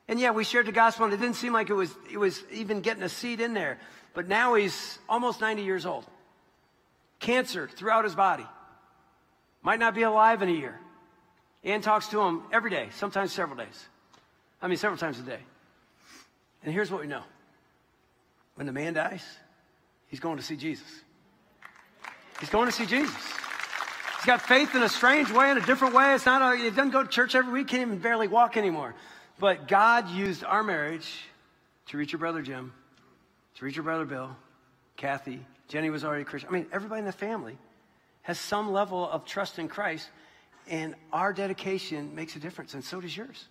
[0.07, 2.41] And yeah, we shared the gospel, and it didn't seem like it was, it was
[2.53, 3.79] even getting a seed in there.
[4.15, 6.07] But now he's almost 90 years old
[7.21, 8.47] cancer throughout his body.
[9.63, 10.81] Might not be alive in a year.
[11.63, 13.89] Ann talks to him every day, sometimes several days.
[14.63, 15.41] I mean, several times a day.
[16.65, 17.23] And here's what we know
[18.55, 19.25] when the man dies,
[20.09, 20.89] he's going to see Jesus.
[22.41, 23.15] He's going to see Jesus.
[24.17, 26.15] He's got faith in a strange way, in a different way.
[26.15, 28.95] It's not, a, he doesn't go to church every week, can't even barely walk anymore.
[29.39, 31.25] But God used our marriage
[31.87, 32.73] to reach your brother Jim,
[33.57, 34.37] to reach your brother Bill,
[34.97, 35.41] Kathy,
[35.71, 36.51] Jenny was already a Christian.
[36.51, 37.57] I mean, everybody in the family
[38.23, 40.11] has some level of trust in Christ,
[40.69, 43.47] and our dedication makes a difference, and so does yours.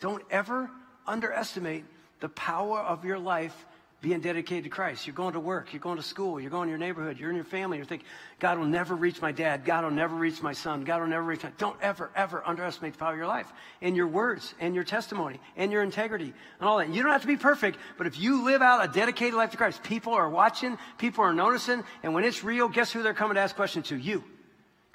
[0.00, 0.68] Don't ever
[1.06, 1.84] underestimate
[2.18, 3.64] the power of your life
[4.02, 5.06] being dedicated to Christ.
[5.06, 7.36] You're going to work, you're going to school, you're going to your neighborhood, you're in
[7.36, 8.06] your family, you're thinking,
[8.38, 11.22] God will never reach my dad, God will never reach my son, God will never
[11.22, 11.50] reach my.
[11.56, 15.40] Don't ever, ever underestimate the power of your life and your words and your testimony
[15.56, 16.92] and your integrity and all that.
[16.92, 19.56] You don't have to be perfect, but if you live out a dedicated life to
[19.56, 23.36] Christ, people are watching, people are noticing, and when it's real, guess who they're coming
[23.36, 23.96] to ask questions to?
[23.96, 24.22] You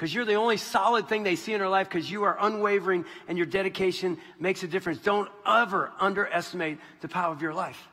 [0.02, 3.06] because you're the only solid thing they see in their life because you are unwavering
[3.28, 4.97] and your dedication makes a difference.
[4.97, 7.88] Don't ever underestimate the power of your life.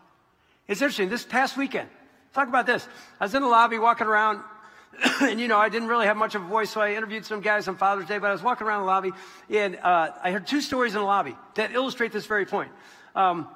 [0.68, 1.08] It's interesting.
[1.08, 1.88] This past weekend,
[2.34, 2.86] talk about this.
[3.18, 4.40] I was in the lobby walking around,
[5.22, 7.40] and you know, I didn't really have much of a voice, so I interviewed some
[7.40, 9.12] guys on Father's Day, but I was walking around the lobby,
[9.48, 12.70] and uh, I heard two stories in the lobby that illustrate this very point.
[13.16, 13.48] Um,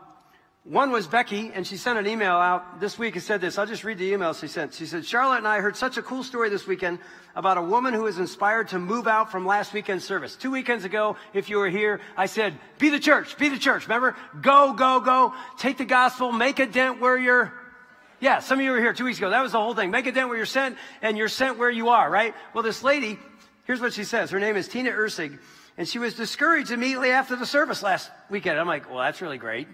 [0.64, 3.58] one was Becky, and she sent an email out this week and said this.
[3.58, 4.74] I'll just read the email she sent.
[4.74, 7.00] She said, Charlotte and I heard such a cool story this weekend
[7.34, 10.36] about a woman who was inspired to move out from last weekend's service.
[10.36, 13.88] Two weekends ago, if you were here, I said, be the church, be the church.
[13.88, 14.14] Remember?
[14.40, 15.34] Go, go, go.
[15.58, 17.52] Take the gospel, make a dent where you're
[18.20, 19.30] yeah, some of you were here two weeks ago.
[19.30, 19.90] That was the whole thing.
[19.90, 22.36] Make a dent where you're sent, and you're sent where you are, right?
[22.54, 23.18] Well, this lady,
[23.64, 24.30] here's what she says.
[24.30, 25.40] Her name is Tina Ursig,
[25.76, 28.60] and she was discouraged immediately after the service last weekend.
[28.60, 29.66] I'm like, well, that's really great.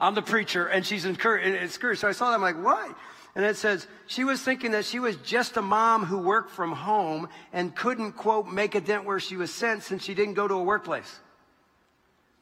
[0.00, 1.98] I'm the preacher, and she's encouraged.
[1.98, 2.34] So I saw that.
[2.34, 2.92] I'm like, why?
[3.34, 6.72] And it says she was thinking that she was just a mom who worked from
[6.72, 10.48] home and couldn't, quote, make a dent where she was sent since she didn't go
[10.48, 11.20] to a workplace.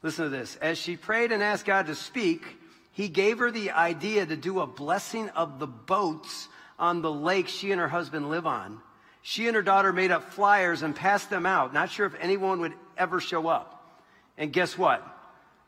[0.01, 0.55] Listen to this.
[0.57, 2.45] As she prayed and asked God to speak,
[2.91, 6.47] he gave her the idea to do a blessing of the boats
[6.79, 8.79] on the lake she and her husband live on.
[9.21, 12.61] She and her daughter made up flyers and passed them out, not sure if anyone
[12.61, 13.99] would ever show up.
[14.37, 15.05] And guess what?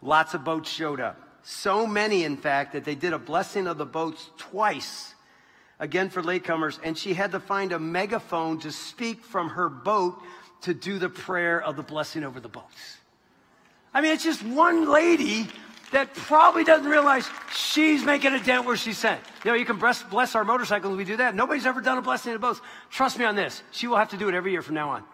[0.01, 1.19] Lots of boats showed up.
[1.49, 5.15] So many, in fact, that they did a blessing of the boats twice,
[5.79, 10.21] again for latecomers, and she had to find a megaphone to speak from her boat
[10.63, 12.97] to do the prayer of the blessing over the boats.
[13.93, 15.47] I mean, it's just one lady
[15.93, 19.21] that probably doesn't realize she's making a dent where she's sent.
[19.45, 21.33] You know, you can bless, bless our motorcycles, we do that.
[21.33, 22.59] Nobody's ever done a blessing of boats.
[22.89, 23.63] Trust me on this.
[23.71, 25.05] She will have to do it every year from now on.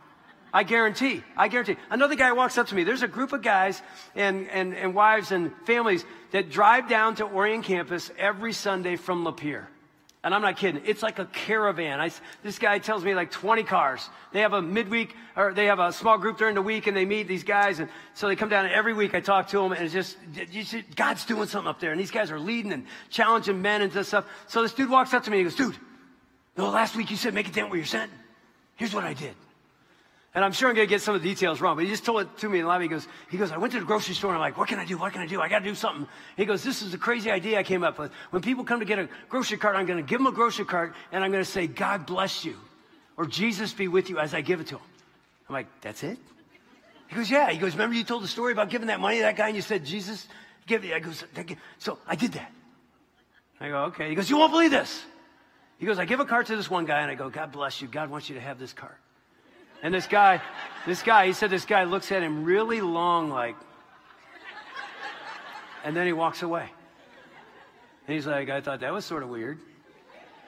[0.54, 1.24] I guarantee.
[1.36, 1.78] I guarantee.
[1.90, 2.84] Another guy walks up to me.
[2.84, 3.82] There's a group of guys
[4.16, 9.26] and, and, and wives and families that drive down to Orion campus every Sunday from
[9.26, 9.66] Lapeer.
[10.24, 10.82] And I'm not kidding.
[10.86, 12.00] It's like a caravan.
[12.00, 12.12] I,
[12.44, 14.08] this guy tells me like 20 cars.
[14.32, 17.04] They have a midweek, or they have a small group during the week, and they
[17.04, 17.80] meet these guys.
[17.80, 20.18] And so they come down, and every week I talk to them, and it's just,
[20.96, 21.92] God's doing something up there.
[21.92, 24.26] And these guys are leading and challenging men and stuff.
[24.48, 25.78] So this dude walks up to me and he goes, Dude,
[26.56, 28.12] no, last week you said make a dent where you're sent.
[28.76, 29.34] Here's what I did.
[30.36, 32.06] And I'm sure I'm going to get some of the details wrong, but he just
[32.06, 32.86] told it to me in the lobby.
[32.86, 34.80] He goes, he goes, I went to the grocery store and I'm like, what can
[34.80, 34.98] I do?
[34.98, 35.40] What can I do?
[35.40, 36.08] I got to do something.
[36.36, 38.12] He goes, this is a crazy idea I came up with.
[38.32, 40.66] When people come to get a grocery cart, I'm going to give them a grocery
[40.66, 42.56] cart and I'm going to say, God bless you
[43.16, 44.84] or Jesus be with you as I give it to them.
[45.48, 46.18] I'm like, that's it?
[47.10, 47.52] He goes, yeah.
[47.52, 49.56] He goes, remember you told the story about giving that money to that guy and
[49.56, 50.28] you said, Jesus,
[50.66, 50.94] give it.
[50.94, 51.24] I goes,
[51.78, 52.52] so I did that.
[53.60, 54.10] I go, okay.
[54.10, 55.04] He goes, you won't believe this.
[55.78, 57.84] He goes, I give a cart to this one guy and I go, God bless
[57.84, 57.88] you.
[57.88, 58.98] God wants you to have this cart.
[59.84, 60.42] And this guy,
[60.88, 63.58] this guy, he said this guy looks at him really long, like,
[65.84, 66.70] and then he walks away.
[68.08, 69.60] And he's like, I thought that was sort of weird.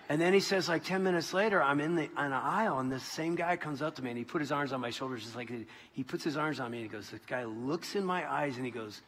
[0.07, 2.89] And then he says, like 10 minutes later, I'm in the in an aisle, and
[2.89, 5.23] this same guy comes up to me and he put his arms on my shoulders,
[5.23, 5.51] just like
[5.91, 8.55] he puts his arms on me and he goes, This guy looks in my eyes
[8.55, 9.01] and he goes,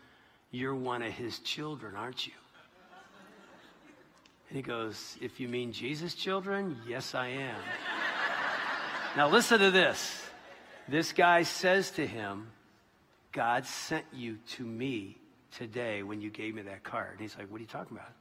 [0.51, 2.33] You're one of his children, aren't you?
[4.49, 7.61] And he goes, If you mean Jesus' children, yes, I am.
[9.17, 10.21] Now, listen to this.
[10.87, 12.51] This guy says to him,
[13.31, 15.17] God sent you to me
[15.57, 17.13] today when you gave me that card.
[17.13, 18.11] And he's like, What are you talking about?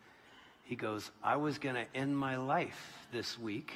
[0.65, 3.75] He goes, I was going to end my life this week.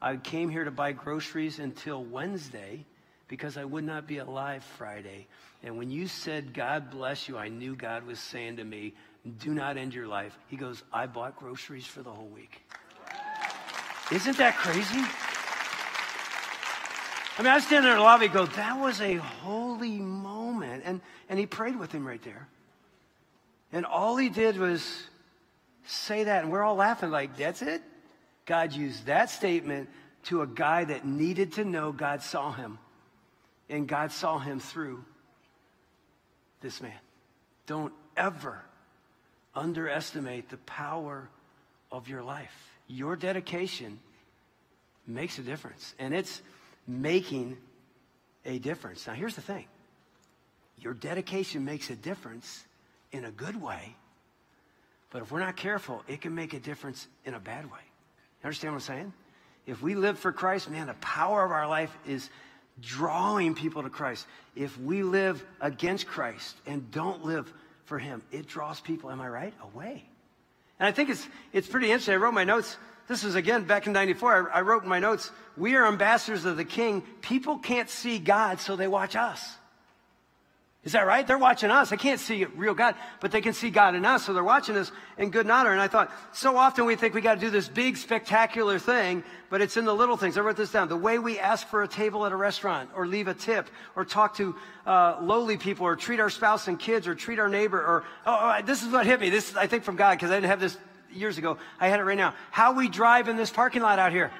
[0.00, 2.84] I came here to buy groceries until Wednesday
[3.26, 5.26] because I would not be alive Friday.
[5.64, 8.94] And when you said, God bless you, I knew God was saying to me,
[9.40, 10.38] Do not end your life.
[10.46, 12.62] He goes, I bought groceries for the whole week.
[14.12, 15.02] Isn't that crazy?
[17.36, 20.82] I mean, I was standing in the lobby go, that was a holy moment.
[20.84, 22.46] And, and he prayed with him right there.
[23.72, 24.84] And all he did was
[25.86, 26.44] say that.
[26.44, 27.82] And we're all laughing like, that's it?
[28.46, 29.88] God used that statement
[30.24, 32.78] to a guy that needed to know God saw him.
[33.68, 35.04] And God saw him through
[36.60, 36.92] this man.
[37.66, 38.62] Don't ever
[39.56, 41.28] underestimate the power
[41.90, 42.54] of your life.
[42.86, 43.98] Your dedication
[45.06, 45.94] makes a difference.
[45.98, 46.42] And it's
[46.86, 47.56] making
[48.44, 49.06] a difference.
[49.06, 49.66] Now, here's the thing
[50.78, 52.64] your dedication makes a difference
[53.12, 53.94] in a good way,
[55.10, 57.78] but if we're not careful, it can make a difference in a bad way.
[58.42, 59.12] You understand what I'm saying?
[59.66, 62.28] If we live for Christ, man, the power of our life is
[62.80, 64.26] drawing people to Christ.
[64.54, 67.50] If we live against Christ and don't live
[67.86, 69.54] for Him, it draws people, am I right?
[69.62, 70.04] Away.
[70.78, 72.14] And I think it's, it's pretty interesting.
[72.14, 72.76] I wrote my notes.
[73.06, 74.50] This was again back in 94.
[74.52, 77.02] I, I wrote in my notes, we are ambassadors of the king.
[77.20, 79.56] People can't see God, so they watch us.
[80.84, 81.26] Is that right?
[81.26, 81.88] They're watching us.
[81.88, 84.76] They can't see real God, but they can see God in us, so they're watching
[84.76, 85.72] us in good and honor.
[85.72, 89.24] And I thought, so often we think we got to do this big, spectacular thing,
[89.48, 90.36] but it's in the little things.
[90.36, 90.88] I wrote this down.
[90.88, 94.04] The way we ask for a table at a restaurant, or leave a tip, or
[94.04, 94.54] talk to
[94.86, 98.58] uh, lowly people, or treat our spouse and kids, or treat our neighbor, or, oh,
[98.58, 99.30] oh this is what hit me.
[99.30, 100.76] This, I think, from God, because I didn't have this
[101.14, 101.58] years ago.
[101.80, 102.34] I had it right now.
[102.50, 104.30] How we drive in this parking lot out here.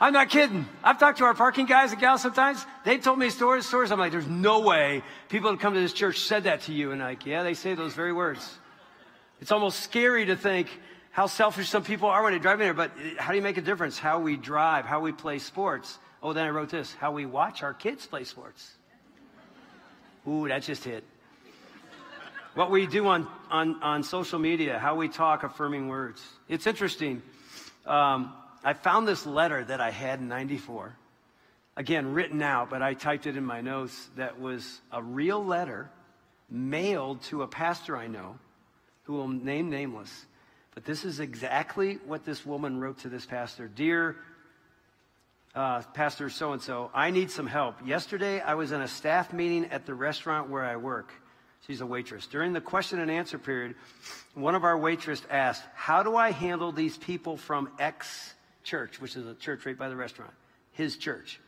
[0.00, 0.68] I'm not kidding.
[0.84, 2.64] I've talked to our parking guys and gals sometimes.
[2.84, 3.90] They told me stories, stories.
[3.90, 6.92] I'm like, there's no way people that come to this church said that to you.
[6.92, 8.58] And like, yeah, they say those very words.
[9.40, 10.68] It's almost scary to think
[11.10, 12.74] how selfish some people are when they drive in here.
[12.74, 13.98] But uh, how do you make a difference?
[13.98, 15.98] How we drive, how we play sports.
[16.22, 18.72] Oh, then I wrote this: how we watch our kids play sports.
[20.28, 21.04] Ooh, that just hit.
[22.58, 26.20] What we do on, on, on social media, how we talk affirming words.
[26.48, 27.22] It's interesting.
[27.86, 28.34] Um,
[28.64, 30.92] I found this letter that I had in 94.
[31.76, 34.10] Again, written out, but I typed it in my notes.
[34.16, 35.88] That was a real letter
[36.50, 38.40] mailed to a pastor I know
[39.04, 40.26] who will name nameless.
[40.74, 44.16] But this is exactly what this woman wrote to this pastor Dear
[45.54, 47.86] uh, Pastor so and so, I need some help.
[47.86, 51.12] Yesterday, I was in a staff meeting at the restaurant where I work.
[51.66, 52.26] She's a waitress.
[52.26, 53.74] During the question and answer period,
[54.34, 58.34] one of our waitresses asked, How do I handle these people from X
[58.68, 60.32] church, which is a church right by the restaurant,
[60.72, 61.40] his church,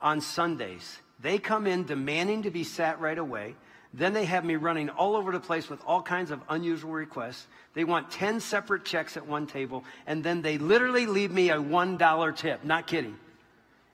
[0.00, 0.98] on Sundays.
[1.20, 3.54] They come in demanding to be sat right away.
[3.94, 7.46] Then they have me running all over the place with all kinds of unusual requests.
[7.74, 11.56] They want 10 separate checks at one table, and then they literally leave me a
[11.56, 12.64] $1 tip.
[12.64, 13.16] Not kidding.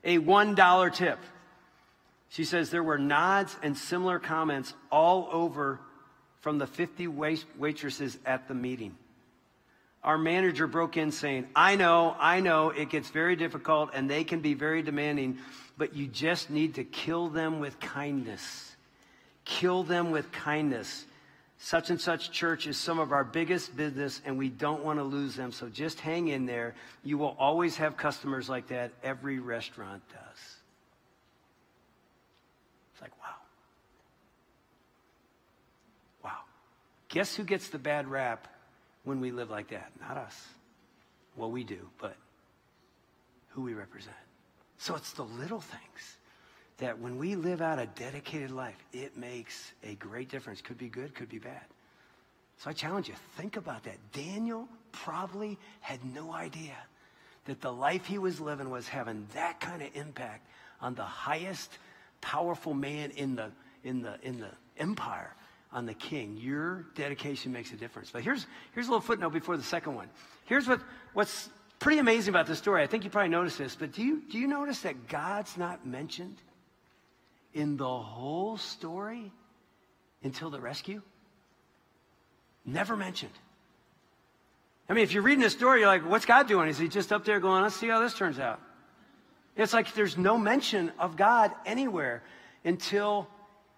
[0.03, 1.19] A $1 tip.
[2.35, 5.79] She says there were nods and similar comments all over
[6.41, 8.95] from the 50 wait- waitresses at the meeting
[10.05, 14.23] our manager broke in saying, I know, I know it gets very difficult and they
[14.23, 15.39] can be very demanding,
[15.79, 18.75] but you just need to kill them with kindness.
[19.45, 21.05] Kill them with kindness.
[21.57, 25.03] Such and such church is some of our biggest business and we don't want to
[25.03, 25.51] lose them.
[25.51, 26.75] So just hang in there.
[27.03, 28.91] You will always have customers like that.
[29.03, 30.57] Every restaurant does.
[32.93, 33.35] It's like, wow.
[36.23, 36.39] Wow.
[37.15, 38.47] Guess who gets the bad rap?
[39.05, 39.91] when we live like that.
[40.01, 40.47] Not us.
[41.37, 42.15] Well, we do, but
[43.49, 44.15] who we represent.
[44.77, 46.17] So it's the little things
[46.77, 50.59] that when we live out a dedicated life, it makes a great difference.
[50.61, 51.61] Could be good, could be bad.
[52.57, 53.97] So I challenge you, think about that.
[54.11, 56.75] Daniel probably had no idea
[57.45, 60.47] that the life he was living was having that kind of impact
[60.81, 61.77] on the highest
[62.21, 63.51] powerful man in the,
[63.83, 65.33] in the, in the empire
[65.71, 66.37] on the king.
[66.37, 68.09] Your dedication makes a difference.
[68.11, 70.09] But here's, here's a little footnote before the second one.
[70.45, 70.81] Here's what,
[71.13, 71.49] what's
[71.79, 72.81] pretty amazing about this story.
[72.83, 75.85] I think you probably noticed this, but do you, do you notice that God's not
[75.85, 76.37] mentioned
[77.53, 79.31] in the whole story
[80.23, 81.01] until the rescue?
[82.65, 83.33] Never mentioned.
[84.87, 86.69] I mean, if you're reading this story, you're like, what's God doing?
[86.69, 88.61] Is he just up there going, let's see how this turns out?
[89.55, 92.23] It's like there's no mention of God anywhere
[92.63, 93.27] until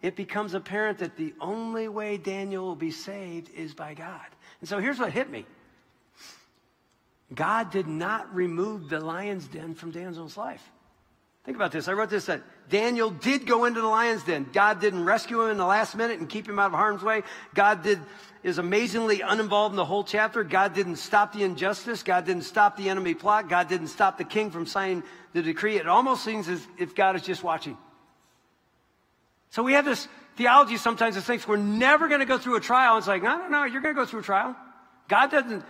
[0.01, 4.25] it becomes apparent that the only way Daniel will be saved is by God.
[4.59, 5.45] And so here's what hit me
[7.33, 10.63] God did not remove the lion's den from Daniel's life.
[11.45, 11.87] Think about this.
[11.87, 14.49] I wrote this that Daniel did go into the lion's den.
[14.51, 17.23] God didn't rescue him in the last minute and keep him out of harm's way.
[17.53, 17.99] God did
[18.43, 20.43] is amazingly uninvolved in the whole chapter.
[20.43, 22.03] God didn't stop the injustice.
[22.03, 23.49] God didn't stop the enemy plot.
[23.49, 25.77] God didn't stop the king from signing the decree.
[25.77, 27.77] It almost seems as if God is just watching.
[29.49, 32.61] So we have this theology sometimes that thinks we're never going to go through a
[32.61, 32.97] trial.
[32.97, 34.55] It's like, no, no, no, you're going to go through a trial.
[35.07, 35.63] God doesn't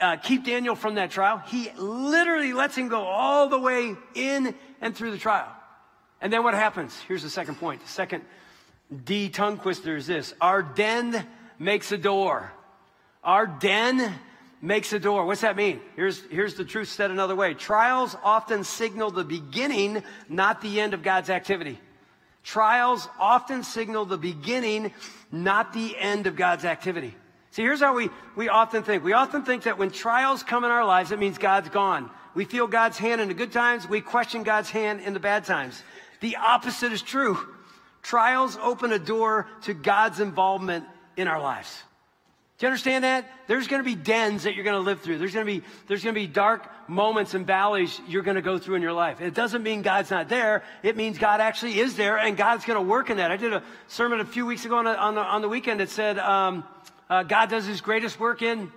[0.00, 1.38] uh, keep Daniel from that trial.
[1.38, 5.48] He literally lets him go all the way in and through the trial.
[6.20, 6.96] And then what happens?
[7.08, 7.82] Here's the second point.
[7.82, 8.24] The second
[9.04, 10.34] D tongue twister is this.
[10.40, 11.26] Our den
[11.58, 12.52] makes a door.
[13.22, 14.14] Our den
[14.60, 15.26] makes a door.
[15.26, 15.80] What's that mean?
[15.96, 17.54] Here's, here's the truth said another way.
[17.54, 21.78] Trials often signal the beginning, not the end of God's activity.
[22.44, 24.92] Trials often signal the beginning,
[25.32, 27.14] not the end of God's activity.
[27.50, 29.02] See, here's how we, we often think.
[29.02, 32.10] We often think that when trials come in our lives, it means God's gone.
[32.34, 33.88] We feel God's hand in the good times.
[33.88, 35.82] We question God's hand in the bad times.
[36.20, 37.38] The opposite is true.
[38.02, 40.84] Trials open a door to God's involvement
[41.16, 41.82] in our lives.
[42.64, 43.28] You understand that?
[43.46, 45.18] There's going to be dens that you're going to live through.
[45.18, 48.42] There's going to be, there's going to be dark moments and valleys you're going to
[48.42, 49.20] go through in your life.
[49.20, 50.62] It doesn't mean God's not there.
[50.82, 53.30] It means God actually is there and God's going to work in that.
[53.30, 55.90] I did a sermon a few weeks ago on, on, the, on the weekend that
[55.90, 56.64] said, um,
[57.10, 58.72] Uh, God does his greatest work in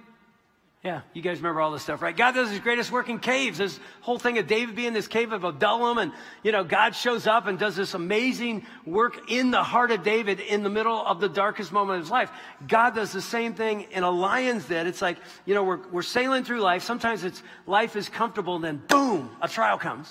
[0.88, 2.16] yeah, you guys remember all this stuff, right?
[2.16, 3.58] God does his greatest work in caves.
[3.58, 6.14] This whole thing of David being in this cave of Adullam, and,
[6.44, 10.40] you know, God shows up and does this amazing work in the heart of David
[10.40, 12.32] in the middle of the darkest moment of his life.
[12.66, 14.88] God does the same thing in a lion's den.
[14.88, 16.84] It's like, you know, we're, we're sailing through life.
[16.84, 20.08] Sometimes it's life is comfortable, and then boom, a trial comes.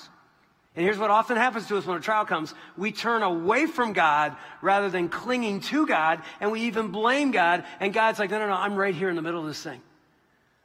[0.75, 2.53] And here's what often happens to us when a trial comes.
[2.77, 7.65] We turn away from God rather than clinging to God, and we even blame God.
[7.81, 9.81] And God's like, no, no, no, I'm right here in the middle of this thing.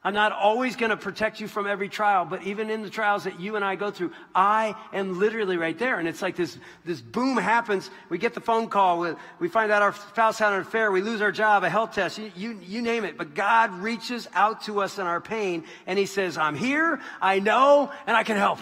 [0.04, 3.22] I'm not always going to protect you from every trial, but even in the trials
[3.22, 6.00] that you and I go through, I am literally right there.
[6.00, 7.88] And it's like this, this boom happens.
[8.08, 9.16] We get the phone call.
[9.38, 10.90] We find out our spouse had an affair.
[10.90, 13.16] We lose our job, a health test, you, you, you name it.
[13.16, 17.38] But God reaches out to us in our pain and he says, I'm here, I
[17.38, 18.58] know, and I can help.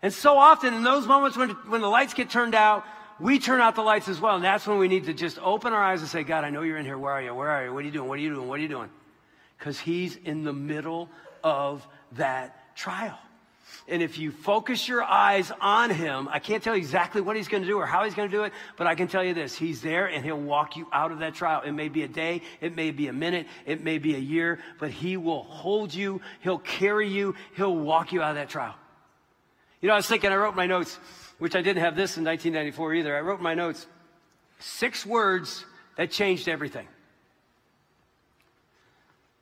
[0.00, 2.84] And so often in those moments when, when the lights get turned out,
[3.18, 4.36] we turn out the lights as well.
[4.36, 6.62] And that's when we need to just open our eyes and say, God, I know
[6.62, 6.98] you're in here.
[6.98, 7.34] Where are you?
[7.34, 7.74] Where are you?
[7.74, 8.08] What are you doing?
[8.08, 8.46] What are you doing?
[8.46, 8.90] What are you doing?
[9.58, 11.08] Because he's in the middle
[11.42, 13.18] of that trial.
[13.88, 17.48] And if you focus your eyes on him, I can't tell you exactly what he's
[17.48, 19.34] going to do or how he's going to do it, but I can tell you
[19.34, 19.56] this.
[19.56, 21.62] He's there and he'll walk you out of that trial.
[21.62, 24.60] It may be a day, it may be a minute, it may be a year,
[24.78, 28.74] but he will hold you, he'll carry you, he'll walk you out of that trial.
[29.80, 30.98] You know, I was thinking, I wrote my notes,
[31.38, 33.16] which I didn't have this in 1994 either.
[33.16, 33.86] I wrote my notes,
[34.58, 35.64] six words
[35.96, 36.86] that changed everything.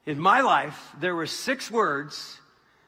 [0.07, 2.39] In my life, there were six words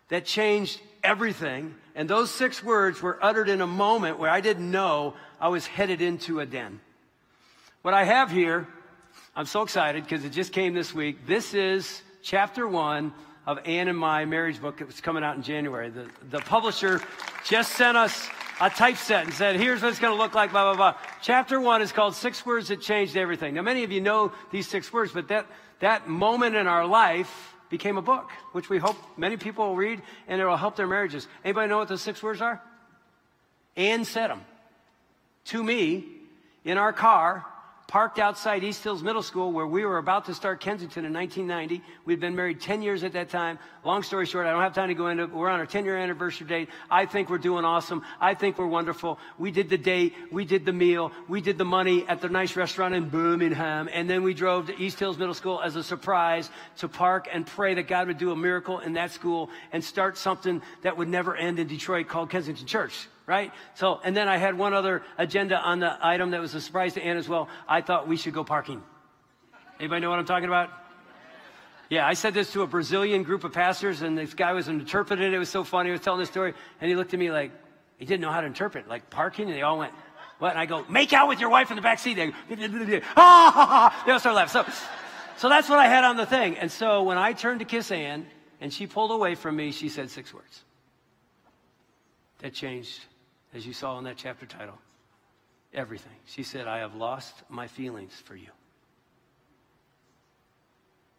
[0.09, 4.71] that changed everything, and those six words were uttered in a moment where I didn't
[4.71, 6.81] know I was headed into a den.
[7.83, 8.67] What I have here,
[9.37, 11.27] I'm so excited because it just came this week.
[11.27, 13.13] This is chapter one
[13.47, 14.81] of Ann and my marriage book.
[14.81, 15.91] It was coming out in January.
[15.91, 17.01] The, the publisher
[17.45, 18.29] just sent us
[18.61, 21.01] a typeset and said, here's what it's going to look like, blah, blah, blah.
[21.21, 23.55] Chapter one is called Six Words That Changed Everything.
[23.55, 25.47] Now, many of you know these six words, but that,
[25.81, 30.03] that moment in our life became a book, which we hope many people will read
[30.29, 31.27] and it will help their marriages.
[31.45, 32.63] Anybody know what those six words are?
[33.77, 34.43] Ann said them
[35.47, 36.05] to me
[36.65, 37.45] in our car
[37.87, 41.85] parked outside East Hills Middle School where we were about to start Kensington in 1990.
[42.05, 43.59] We'd been married 10 years at that time.
[43.85, 45.33] Long story short, I don't have time to go into it.
[45.33, 46.71] We're on our 10 year anniversary date.
[46.91, 48.03] I think we're doing awesome.
[48.21, 49.19] I think we're wonderful.
[49.39, 50.15] We did the date.
[50.33, 51.13] We did the meal.
[51.29, 53.89] We did the money at the nice restaurant in Birmingham.
[53.93, 57.47] And then we drove to East Hills Middle School as a surprise to park and
[57.47, 61.09] pray that God would do a miracle in that school and start something that would
[61.09, 63.53] never end in Detroit called Kensington Church right?
[63.75, 66.95] So, and then I had one other agenda on the item that was a surprise
[66.95, 67.49] to Ann as well.
[67.69, 68.83] I thought we should go parking.
[69.79, 70.71] Anybody know what I'm talking about?
[71.91, 75.27] Yeah, I said this to a Brazilian group of pastors, and this guy was interpreting
[75.27, 75.35] it.
[75.35, 75.89] It was so funny.
[75.89, 77.53] He was telling the story, and he looked at me like
[77.99, 79.93] he didn't know how to interpret, like parking, and they all went,
[80.39, 83.01] "What?" And I go, "Make out with your wife in the back seat." They go,
[83.17, 84.65] "Ah!" They all start laughing.
[84.65, 84.73] So,
[85.37, 86.57] so that's what I had on the thing.
[86.57, 88.27] And so when I turned to kiss Ann,
[88.61, 90.65] and she pulled away from me, she said six words.
[92.39, 93.05] That changed
[93.55, 94.79] as you saw in that chapter title.
[95.73, 96.13] Everything.
[96.27, 98.51] She said, I have lost my feelings for you.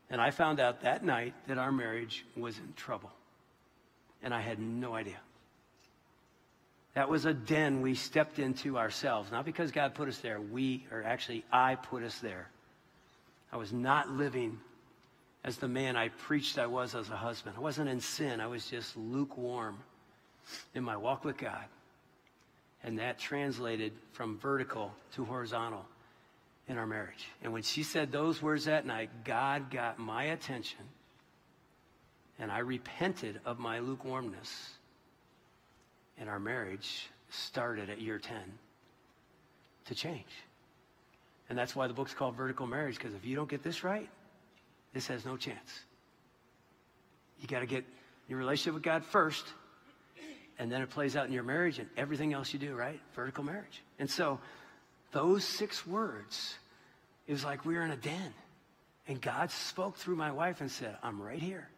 [0.09, 3.11] And I found out that night that our marriage was in trouble.
[4.21, 5.17] And I had no idea.
[6.93, 9.31] That was a den we stepped into ourselves.
[9.31, 10.39] Not because God put us there.
[10.39, 12.47] We, or actually, I put us there.
[13.51, 14.59] I was not living
[15.43, 17.55] as the man I preached I was as a husband.
[17.57, 18.39] I wasn't in sin.
[18.39, 19.77] I was just lukewarm
[20.73, 21.65] in my walk with God.
[22.86, 25.83] And that translated from vertical to horizontal
[26.67, 27.27] in our marriage.
[27.41, 30.86] And when she said those words that night, God got my attention.
[32.38, 34.69] And I repented of my lukewarmness.
[36.19, 38.38] And our marriage started at year 10
[39.86, 40.23] to change.
[41.49, 44.09] And that's why the book's called Vertical Marriage, because if you don't get this right,
[44.93, 45.79] this has no chance.
[47.41, 47.83] You got to get
[48.27, 49.45] your relationship with God first,
[50.58, 52.99] and then it plays out in your marriage and everything else you do, right?
[53.14, 53.84] Vertical marriage.
[53.99, 54.39] And so
[55.12, 56.56] those six words,
[57.28, 58.34] it was like we were in a den.
[59.08, 61.70] And God spoke through my wife and said, I'm right here.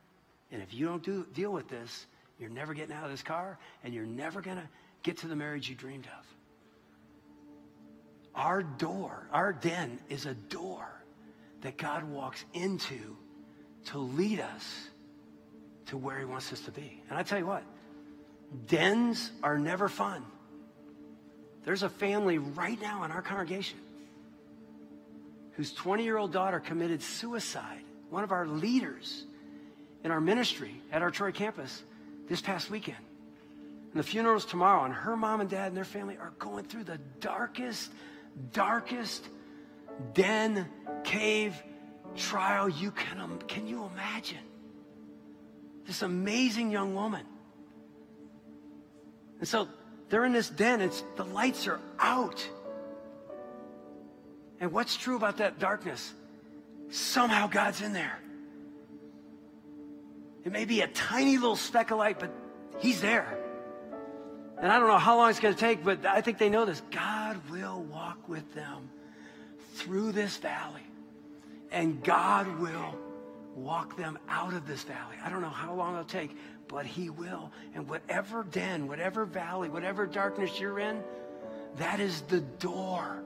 [0.52, 2.06] And if you don't do, deal with this,
[2.40, 4.70] you're never getting out of this car and you're never going to
[5.04, 6.26] get to the marriage you dreamed of.
[8.36, 10.88] Our door, our den is a door
[11.62, 13.18] that God walks into
[13.86, 14.88] to lead us
[15.88, 17.02] to where he wants us to be.
[17.10, 17.64] And I tell you what,
[18.68, 20.24] Dens are never fun.
[21.64, 23.78] There's a family right now in our congregation
[25.54, 29.26] whose 20 year old daughter committed suicide, one of our leaders
[30.04, 31.84] in our ministry at our Troy campus
[32.30, 32.98] this past weekend.
[33.92, 36.84] And the funeral's tomorrow, and her mom and dad and their family are going through
[36.84, 37.92] the darkest,
[38.54, 39.28] darkest
[40.14, 40.68] den,
[41.04, 41.62] cave,
[42.16, 44.38] trial you can, um, can you imagine?
[45.86, 47.26] This amazing young woman.
[49.40, 49.68] And so
[50.10, 52.48] they're in this den, it's, the lights are out.
[54.60, 56.14] And what's true about that darkness?
[56.90, 58.20] Somehow God's in there.
[60.46, 62.32] It may be a tiny little speck of light, but
[62.80, 63.38] He's there.
[64.60, 66.66] And I don't know how long it's going to take, but I think they know
[66.66, 66.82] this.
[66.90, 68.90] God will walk with them
[69.74, 70.86] through this valley,
[71.72, 72.98] and God will
[73.56, 75.18] walk them out of this valley.
[75.24, 76.36] I don't know how long it'll take,
[76.68, 77.52] but He will.
[77.76, 81.02] And whatever den, whatever valley, whatever darkness you're in,
[81.78, 83.24] that is the door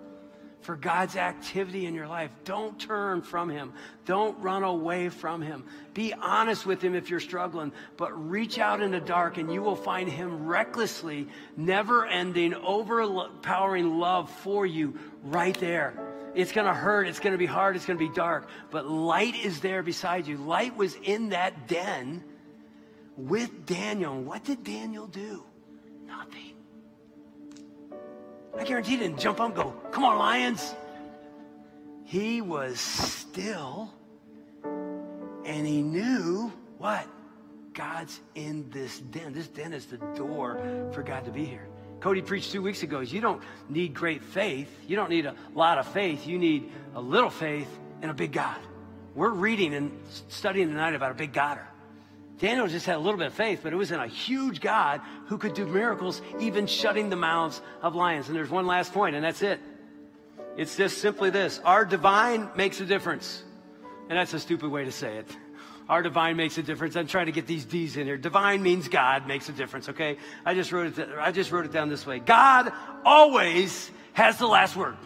[0.61, 2.31] for God's activity in your life.
[2.45, 3.73] Don't turn from Him.
[4.05, 5.65] Don't run away from Him.
[5.93, 9.61] Be honest with Him if you're struggling, but reach out in the dark and you
[9.61, 11.27] will find Him recklessly,
[11.57, 15.93] never ending, overpowering love for you right there.
[16.33, 17.07] It's going to hurt.
[17.07, 17.75] It's going to be hard.
[17.75, 18.47] It's going to be dark.
[18.69, 20.37] But light is there beside you.
[20.37, 22.23] Light was in that den
[23.27, 24.21] with Daniel.
[24.21, 25.43] what did Daniel do?
[26.05, 26.53] Nothing.
[28.57, 30.73] I guarantee he didn't jump up and go, come on, lions.
[32.03, 33.93] He was still
[34.63, 37.07] and he knew what?
[37.73, 39.33] God's in this den.
[39.33, 41.67] This den is the door for God to be here.
[41.99, 44.69] Cody preached two weeks ago is you don't need great faith.
[44.87, 46.27] You don't need a lot of faith.
[46.27, 47.67] You need a little faith
[48.01, 48.57] in a big God.
[49.15, 49.97] We're reading and
[50.29, 51.59] studying tonight about a big God.
[52.41, 54.99] Daniel just had a little bit of faith, but it was in a huge God
[55.27, 58.29] who could do miracles, even shutting the mouths of lions.
[58.29, 59.59] And there's one last point, and that's it.
[60.57, 63.43] It's just simply this our divine makes a difference.
[64.09, 65.27] And that's a stupid way to say it.
[65.87, 66.95] Our divine makes a difference.
[66.95, 68.17] I'm trying to get these D's in here.
[68.17, 70.17] Divine means God makes a difference, okay?
[70.43, 72.17] I just wrote it, I just wrote it down this way.
[72.17, 72.73] God
[73.05, 74.97] always has the last word.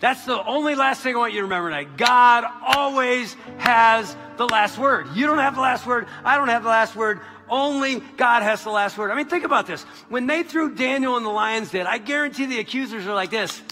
[0.00, 1.96] That's the only last thing I want you to remember tonight.
[1.96, 5.08] God always has the last word.
[5.14, 6.06] You don't have the last word.
[6.24, 7.20] I don't have the last word.
[7.48, 9.10] Only God has the last word.
[9.10, 9.82] I mean, think about this.
[10.08, 13.62] When they threw Daniel in the lion's den, I guarantee the accusers are like this.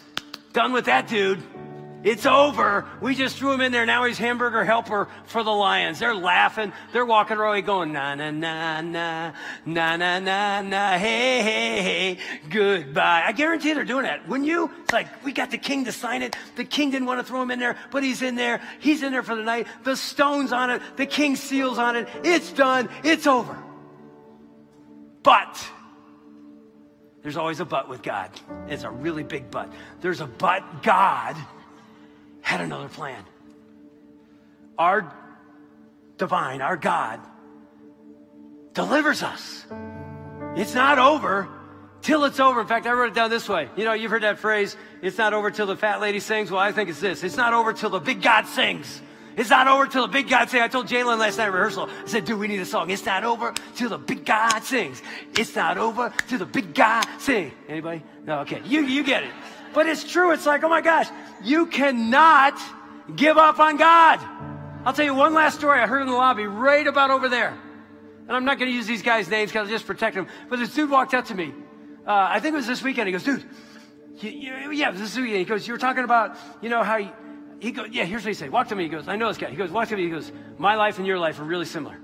[0.52, 1.42] Done with that dude.
[2.04, 2.84] It's over.
[3.00, 3.86] We just threw him in there.
[3.86, 6.00] Now he's hamburger helper for the Lions.
[6.00, 6.72] They're laughing.
[6.92, 9.32] They're walking around going, na, na, na, na,
[9.64, 12.18] na, na, na, na, hey, hey, hey,
[12.50, 13.22] goodbye.
[13.24, 14.28] I guarantee they're doing that.
[14.28, 14.70] Wouldn't you?
[14.82, 16.36] It's like, we got the king to sign it.
[16.56, 18.60] The king didn't want to throw him in there, but he's in there.
[18.80, 19.68] He's in there for the night.
[19.84, 20.82] The stone's on it.
[20.96, 22.08] The king seals on it.
[22.24, 22.88] It's done.
[23.04, 23.56] It's over.
[25.22, 25.64] But,
[27.22, 28.30] there's always a but with God.
[28.66, 29.72] It's a really big but.
[30.00, 31.36] There's a but God
[32.42, 33.24] had another plan.
[34.78, 35.12] Our
[36.18, 37.20] divine, our God,
[38.74, 39.64] delivers us.
[40.54, 41.48] It's not over
[42.02, 42.60] till it's over.
[42.60, 43.68] In fact, I wrote it down this way.
[43.76, 46.50] You know, you've heard that phrase, it's not over till the fat lady sings.
[46.50, 47.22] Well, I think it's this.
[47.22, 49.00] It's not over till the big God sings.
[49.34, 50.62] It's not over till the big God sings.
[50.62, 52.90] I told Jalen last night at rehearsal, I said, dude, we need a song.
[52.90, 55.00] It's not over till the big God sings.
[55.38, 57.52] It's not over till the big God sings.
[57.68, 58.02] Anybody?
[58.26, 58.60] No, okay.
[58.64, 59.30] You, you get it.
[59.72, 60.32] But it's true.
[60.32, 61.08] It's like, oh my gosh,
[61.44, 62.58] you cannot
[63.14, 64.20] give up on God.
[64.84, 67.56] I'll tell you one last story I heard in the lobby right about over there.
[68.26, 70.26] And I'm not going to use these guys' names because I'll just protect them.
[70.48, 71.52] But this dude walked up to me.
[72.06, 73.08] Uh, I think it was this weekend.
[73.08, 73.44] He goes, dude,
[74.18, 75.38] you, you, yeah, this weekend.
[75.38, 76.98] He goes, you were talking about, you know, how
[77.60, 78.50] he goes, yeah, here's what he said.
[78.50, 78.84] Walk to me.
[78.84, 79.50] He goes, I know this guy.
[79.50, 80.04] He goes, walk to me.
[80.04, 81.98] He goes, my life and your life are really similar.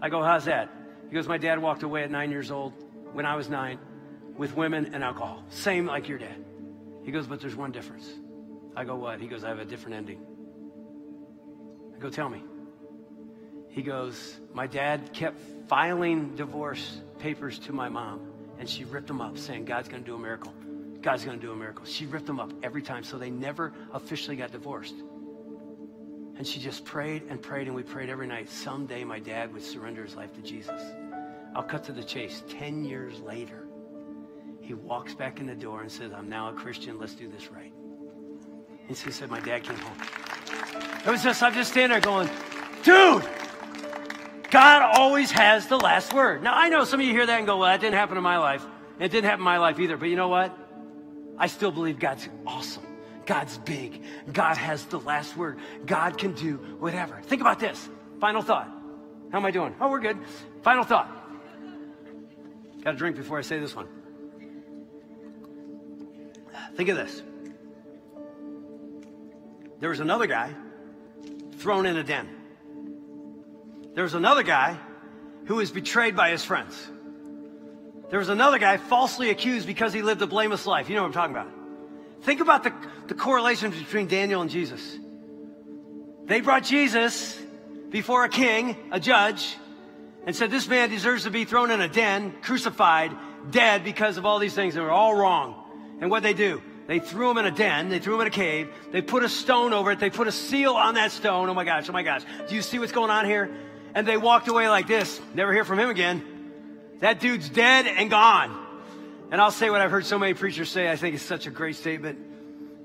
[0.00, 0.70] I go, how's that?
[1.08, 2.72] He goes, my dad walked away at nine years old
[3.12, 3.78] when I was nine
[4.36, 5.44] with women and alcohol.
[5.48, 6.44] Same like your dad.
[7.04, 8.10] He goes, but there's one difference.
[8.76, 9.20] I go, what?
[9.20, 10.20] He goes, I have a different ending.
[11.94, 12.42] I go, tell me.
[13.68, 18.20] He goes, my dad kept filing divorce papers to my mom,
[18.58, 20.52] and she ripped them up, saying, God's going to do a miracle.
[21.02, 21.84] God's going to do a miracle.
[21.84, 24.94] She ripped them up every time, so they never officially got divorced.
[26.36, 28.48] And she just prayed and prayed, and we prayed every night.
[28.48, 30.80] Someday my dad would surrender his life to Jesus.
[31.54, 32.42] I'll cut to the chase.
[32.48, 33.66] Ten years later,
[34.60, 36.98] he walks back in the door and says, I'm now a Christian.
[36.98, 37.72] Let's do this right.
[38.88, 39.96] And she said, My dad came home.
[41.06, 42.30] It was just, I'm just standing there going,
[42.82, 43.28] dude,
[44.50, 46.42] God always has the last word.
[46.42, 48.22] Now, I know some of you hear that and go, well, that didn't happen in
[48.22, 48.64] my life.
[48.98, 49.98] It didn't happen in my life either.
[49.98, 50.56] But you know what?
[51.36, 52.84] I still believe God's awesome.
[53.26, 54.02] God's big.
[54.32, 55.58] God has the last word.
[55.84, 57.20] God can do whatever.
[57.22, 57.88] Think about this.
[58.20, 58.68] Final thought.
[59.30, 59.74] How am I doing?
[59.80, 60.18] Oh, we're good.
[60.62, 61.10] Final thought.
[62.82, 63.88] Got a drink before I say this one.
[66.76, 67.22] Think of this.
[69.80, 70.54] There was another guy
[71.58, 72.28] thrown in a den.
[73.94, 74.78] There was another guy
[75.46, 76.90] who was betrayed by his friends.
[78.10, 80.88] There was another guy falsely accused because he lived a blameless life.
[80.88, 81.50] You know what I'm talking about.
[82.22, 82.72] Think about the,
[83.08, 84.98] the correlations between Daniel and Jesus.
[86.24, 87.38] They brought Jesus
[87.90, 89.56] before a king, a judge,
[90.26, 93.12] and said, This man deserves to be thrown in a den, crucified,
[93.50, 94.74] dead because of all these things.
[94.74, 95.98] They were all wrong.
[96.00, 96.62] And what they do?
[96.86, 97.88] They threw him in a den.
[97.88, 98.68] They threw him in a cave.
[98.90, 99.98] They put a stone over it.
[99.98, 101.48] They put a seal on that stone.
[101.48, 102.22] Oh my gosh, oh my gosh.
[102.48, 103.50] Do you see what's going on here?
[103.94, 105.20] And they walked away like this.
[105.34, 106.22] Never hear from him again.
[107.00, 108.60] That dude's dead and gone.
[109.30, 110.90] And I'll say what I've heard so many preachers say.
[110.90, 112.18] I think it's such a great statement.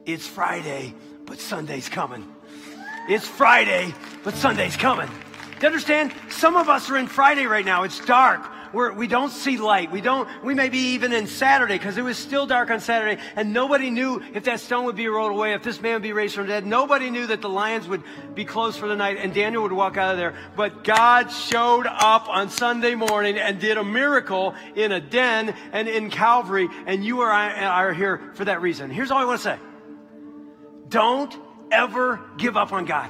[0.06, 0.94] It's Friday,
[1.26, 2.28] but Sunday's coming.
[3.08, 3.94] It's Friday,
[4.24, 5.08] but Sunday's coming.
[5.08, 5.14] Do
[5.62, 6.14] you understand?
[6.30, 7.84] Some of us are in Friday right now.
[7.84, 8.50] It's dark.
[8.74, 9.92] We're, we don't see light.
[9.92, 13.22] We don't, we may be even in Saturday because it was still dark on Saturday
[13.36, 16.14] and nobody knew if that stone would be rolled away, if this man would be
[16.14, 16.66] raised from the dead.
[16.66, 18.04] Nobody knew that the lions would
[18.36, 20.36] be closed for the night and Daniel would walk out of there.
[20.56, 25.88] But God showed up on Sunday morning and did a miracle in a den and
[25.88, 26.68] in Calvary.
[26.86, 28.90] And you are, are here for that reason.
[28.90, 29.60] Here's all I want to say.
[30.90, 31.36] Don't
[31.72, 33.10] ever give up on God.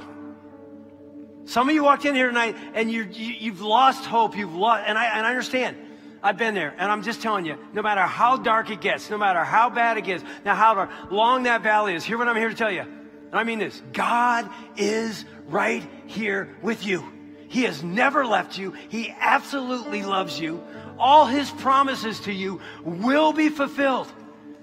[1.50, 4.38] Some of you walked in here tonight and you, you, have lost hope.
[4.38, 5.78] You've lost, and I, and I understand.
[6.22, 9.18] I've been there, and I'm just telling you, no matter how dark it gets, no
[9.18, 12.50] matter how bad it gets, now how long that valley is, hear what I'm here
[12.50, 12.82] to tell you.
[12.82, 14.48] And I mean this God
[14.78, 17.04] is right here with you.
[17.48, 18.74] He has never left you.
[18.90, 20.64] He absolutely loves you.
[21.00, 24.12] All his promises to you will be fulfilled.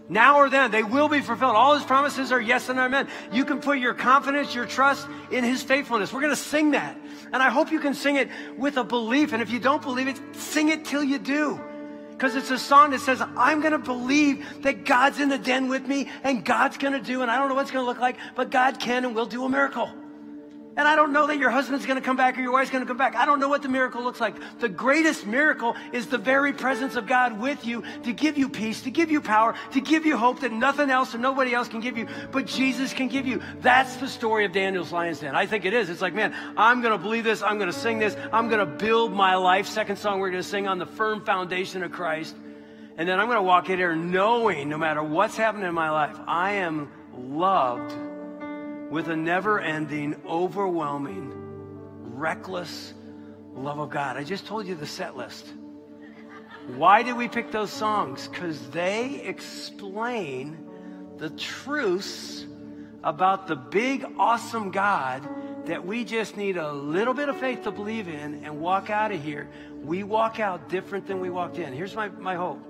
[0.09, 1.57] Now or then, they will be fulfilled.
[1.57, 3.09] All his promises are yes and amen.
[3.33, 6.13] You can put your confidence, your trust in his faithfulness.
[6.13, 6.97] We're going to sing that.
[7.33, 9.33] And I hope you can sing it with a belief.
[9.33, 11.61] And if you don't believe it, sing it till you do.
[12.11, 15.69] Because it's a song that says, I'm going to believe that God's in the den
[15.69, 17.89] with me and God's going to do, and I don't know what it's going to
[17.89, 19.91] look like, but God can and will do a miracle.
[20.77, 22.85] And I don't know that your husband's going to come back or your wife's going
[22.85, 23.17] to come back.
[23.17, 24.37] I don't know what the miracle looks like.
[24.59, 28.83] The greatest miracle is the very presence of God with you to give you peace,
[28.83, 31.81] to give you power, to give you hope that nothing else and nobody else can
[31.81, 33.41] give you, but Jesus can give you.
[33.61, 35.35] That's the story of Daniel's lion's den.
[35.35, 35.89] I think it is.
[35.89, 37.43] It's like, man, I'm going to believe this.
[37.43, 38.15] I'm going to sing this.
[38.31, 39.67] I'm going to build my life.
[39.67, 42.37] Second song we're going to sing on the firm foundation of Christ.
[42.99, 45.91] And then I'm going to walk in here knowing no matter what's happening in my
[45.91, 47.95] life, I am loved
[48.91, 51.33] with a never ending, overwhelming,
[52.15, 52.95] reckless
[53.55, 54.17] love of God.
[54.17, 55.47] I just told you the set list.
[56.75, 58.29] Why did we pick those songs?
[58.29, 60.59] Because they explain
[61.17, 62.45] the truths
[63.05, 65.29] about the big, awesome God
[65.67, 69.13] that we just need a little bit of faith to believe in and walk out
[69.13, 69.49] of here.
[69.83, 71.73] We walk out different than we walked in.
[71.73, 72.61] Here's my, my hope.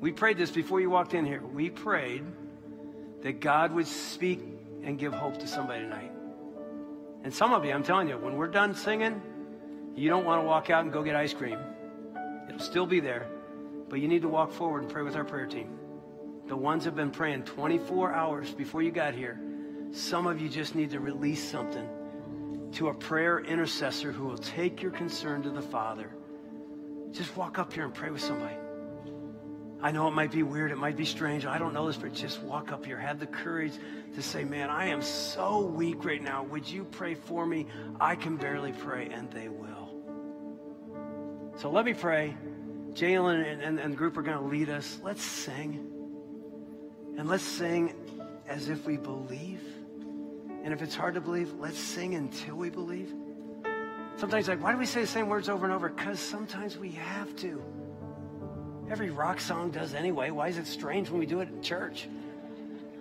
[0.00, 1.42] We prayed this before you walked in here.
[1.42, 2.24] We prayed
[3.22, 4.40] that God would speak
[4.88, 6.10] and give hope to somebody tonight.
[7.22, 9.20] And some of you, I'm telling you, when we're done singing,
[9.94, 11.58] you don't want to walk out and go get ice cream.
[12.48, 13.28] It'll still be there,
[13.90, 15.78] but you need to walk forward and pray with our prayer team.
[16.46, 19.38] The ones have been praying 24 hours before you got here.
[19.90, 21.86] Some of you just need to release something
[22.72, 26.08] to a prayer intercessor who will take your concern to the Father.
[27.10, 28.56] Just walk up here and pray with somebody.
[29.80, 31.46] I know it might be weird, it might be strange.
[31.46, 32.98] I don't know this, but just walk up here.
[32.98, 33.72] Have the courage
[34.14, 36.42] to say, Man, I am so weak right now.
[36.44, 37.66] Would you pray for me?
[38.00, 39.90] I can barely pray, and they will.
[41.58, 42.36] So let me pray.
[42.92, 44.98] Jalen and, and, and the group are going to lead us.
[45.02, 45.92] Let's sing.
[47.16, 47.94] And let's sing
[48.48, 49.62] as if we believe.
[50.64, 53.14] And if it's hard to believe, let's sing until we believe.
[54.16, 55.88] Sometimes, like, why do we say the same words over and over?
[55.88, 57.62] Because sometimes we have to.
[58.90, 60.30] Every rock song does anyway.
[60.30, 62.08] Why is it strange when we do it in church?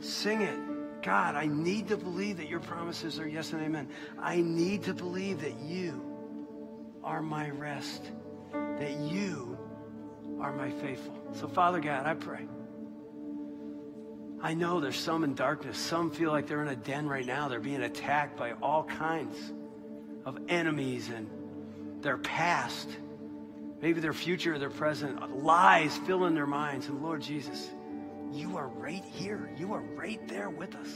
[0.01, 1.01] Sing it.
[1.01, 3.87] God, I need to believe that your promises are yes and amen.
[4.19, 6.01] I need to believe that you
[7.03, 8.03] are my rest,
[8.51, 9.57] that you
[10.41, 11.15] are my faithful.
[11.33, 12.47] So, Father God, I pray.
[14.41, 15.77] I know there's some in darkness.
[15.77, 17.47] Some feel like they're in a den right now.
[17.47, 19.37] They're being attacked by all kinds
[20.25, 21.29] of enemies and
[22.03, 22.89] their past
[23.81, 26.87] maybe their future or their present, lies fill in their minds.
[26.87, 27.69] And Lord Jesus,
[28.31, 29.51] you are right here.
[29.57, 30.89] You are right there with us.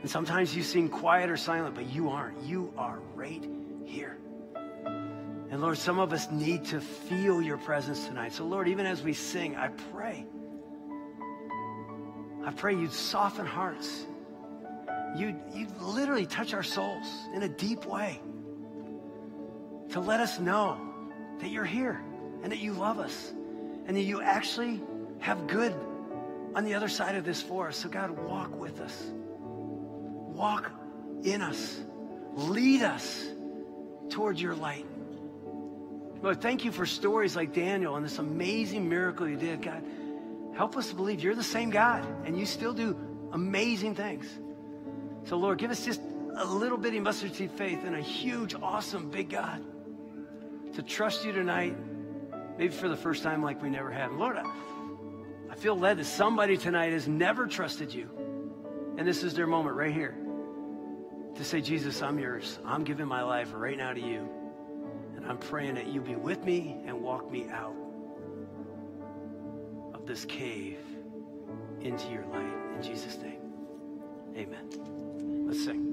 [0.00, 2.42] And sometimes you seem quiet or silent, but you aren't.
[2.42, 3.46] You are right
[3.84, 4.16] here.
[5.50, 8.32] And Lord, some of us need to feel your presence tonight.
[8.32, 10.24] So, Lord, even as we sing, I pray.
[12.44, 14.06] I pray you'd soften hearts.
[15.16, 18.20] You you literally touch our souls in a deep way
[19.90, 20.80] to let us know
[21.40, 22.00] that you're here
[22.42, 23.32] and that you love us
[23.86, 24.80] and that you actually
[25.18, 25.74] have good
[26.54, 27.76] on the other side of this for us.
[27.76, 29.10] So, God, walk with us,
[29.40, 30.70] walk
[31.24, 31.80] in us,
[32.34, 33.26] lead us
[34.10, 34.86] towards your light.
[36.22, 39.62] Lord, thank you for stories like Daniel and this amazing miracle you did.
[39.62, 39.82] God,
[40.54, 42.96] help us to believe you're the same God and you still do
[43.32, 44.26] amazing things.
[45.24, 46.00] So, Lord, give us just
[46.36, 49.64] a little bitty mustard seed faith and a huge, awesome, big God
[50.74, 51.76] to trust you tonight,
[52.58, 54.12] maybe for the first time like we never have.
[54.12, 54.44] Lord, I,
[55.50, 58.08] I feel led that somebody tonight has never trusted you.
[58.96, 60.16] And this is their moment right here
[61.36, 62.58] to say, Jesus, I'm yours.
[62.64, 64.28] I'm giving my life right now to you.
[65.16, 67.74] And I'm praying that you be with me and walk me out
[69.94, 70.78] of this cave
[71.80, 72.52] into your light.
[72.76, 73.40] In Jesus' name,
[74.36, 75.46] amen.
[75.46, 75.89] Let's sing.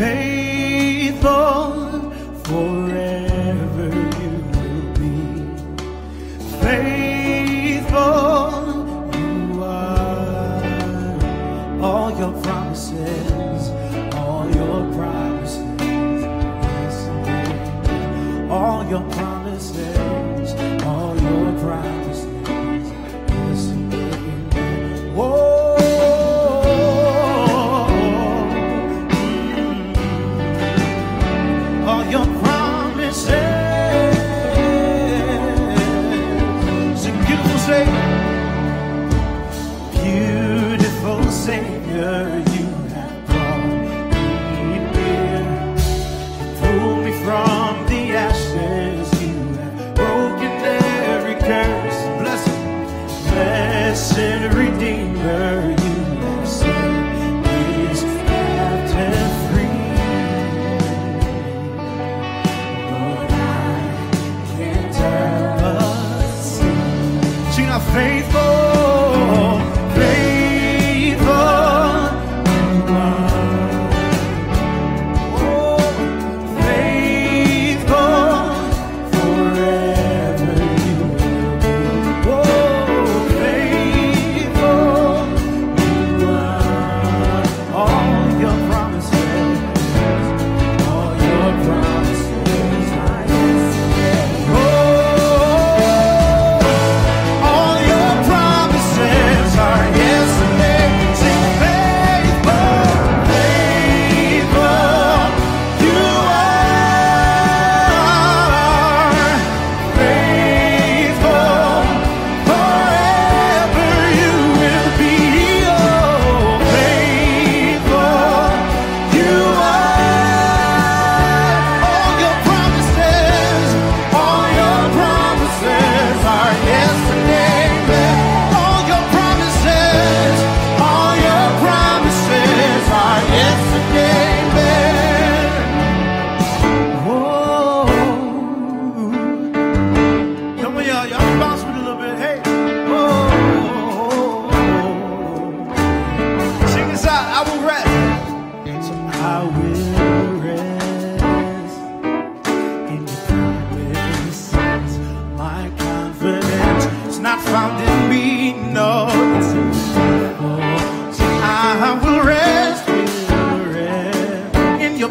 [0.00, 0.29] Hey.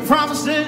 [0.07, 0.58] promises.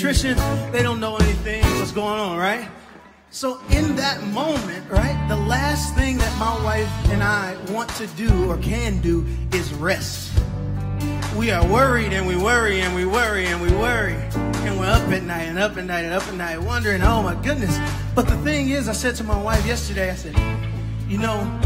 [0.00, 0.72] Pediatrician.
[0.72, 1.62] They don't know anything.
[1.78, 2.68] What's going on, right?
[3.30, 8.06] So in that moment, right, the last thing that my wife and I want to
[8.08, 10.32] do or can do is rest.
[11.36, 14.14] We are worried and we worry and we worry and we worry.
[14.14, 17.22] And we're up at night and up at night and up at night wondering, oh
[17.22, 17.78] my goodness.
[18.14, 20.36] But the thing is, I said to my wife yesterday, I said,
[21.08, 21.60] you know,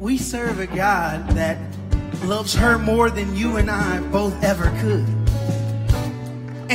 [0.00, 1.58] we serve a God that
[2.24, 5.19] loves her more than you and I both ever could.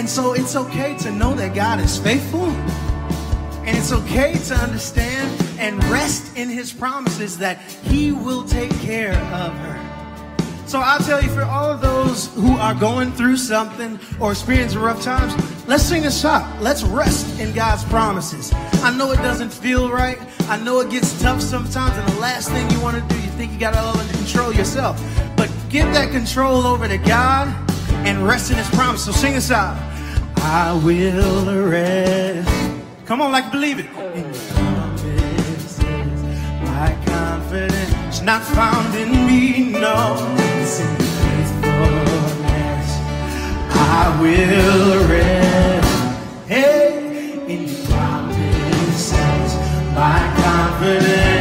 [0.06, 2.46] And so it's okay to know that God is faithful.
[3.66, 9.16] And it's okay to understand and rest in his promises that he will take care
[9.34, 10.68] of her.
[10.68, 14.80] So I'll tell you, for all of those who are going through something or experiencing
[14.80, 15.34] rough times,
[15.68, 16.56] let's sing a song.
[16.62, 18.54] Let's rest in God's promises.
[18.84, 20.20] I know it doesn't feel right.
[20.42, 23.30] I know it gets tough sometimes, and the last thing you want to do, you
[23.30, 25.02] think you got it all under control yourself.
[25.36, 27.48] But give that control over to God
[28.06, 29.04] and rest in His promise.
[29.04, 29.95] So sing us out.
[30.48, 32.48] I will rest.
[33.08, 33.92] Come on, like believe it.
[36.64, 40.16] My confidence not found in me, no.
[40.38, 42.88] It's in faithfulness.
[43.72, 46.48] I will rest.
[46.48, 49.52] Hey, in your promises,
[49.96, 51.35] my confidence.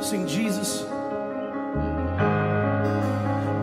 [0.00, 0.86] Sing Jesus.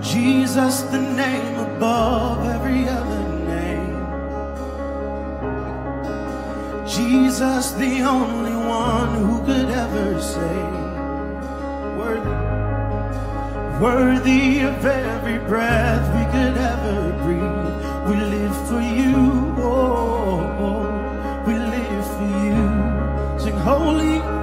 [0.01, 3.95] Jesus, the name above every other name.
[6.85, 10.85] Jesus, the only one who could ever save.
[11.97, 12.29] Worthy,
[13.81, 18.09] worthy of every breath we could ever breathe.
[18.09, 21.43] We live for you, oh, oh, oh.
[21.47, 23.39] we live for you.
[23.39, 24.34] Sing holy,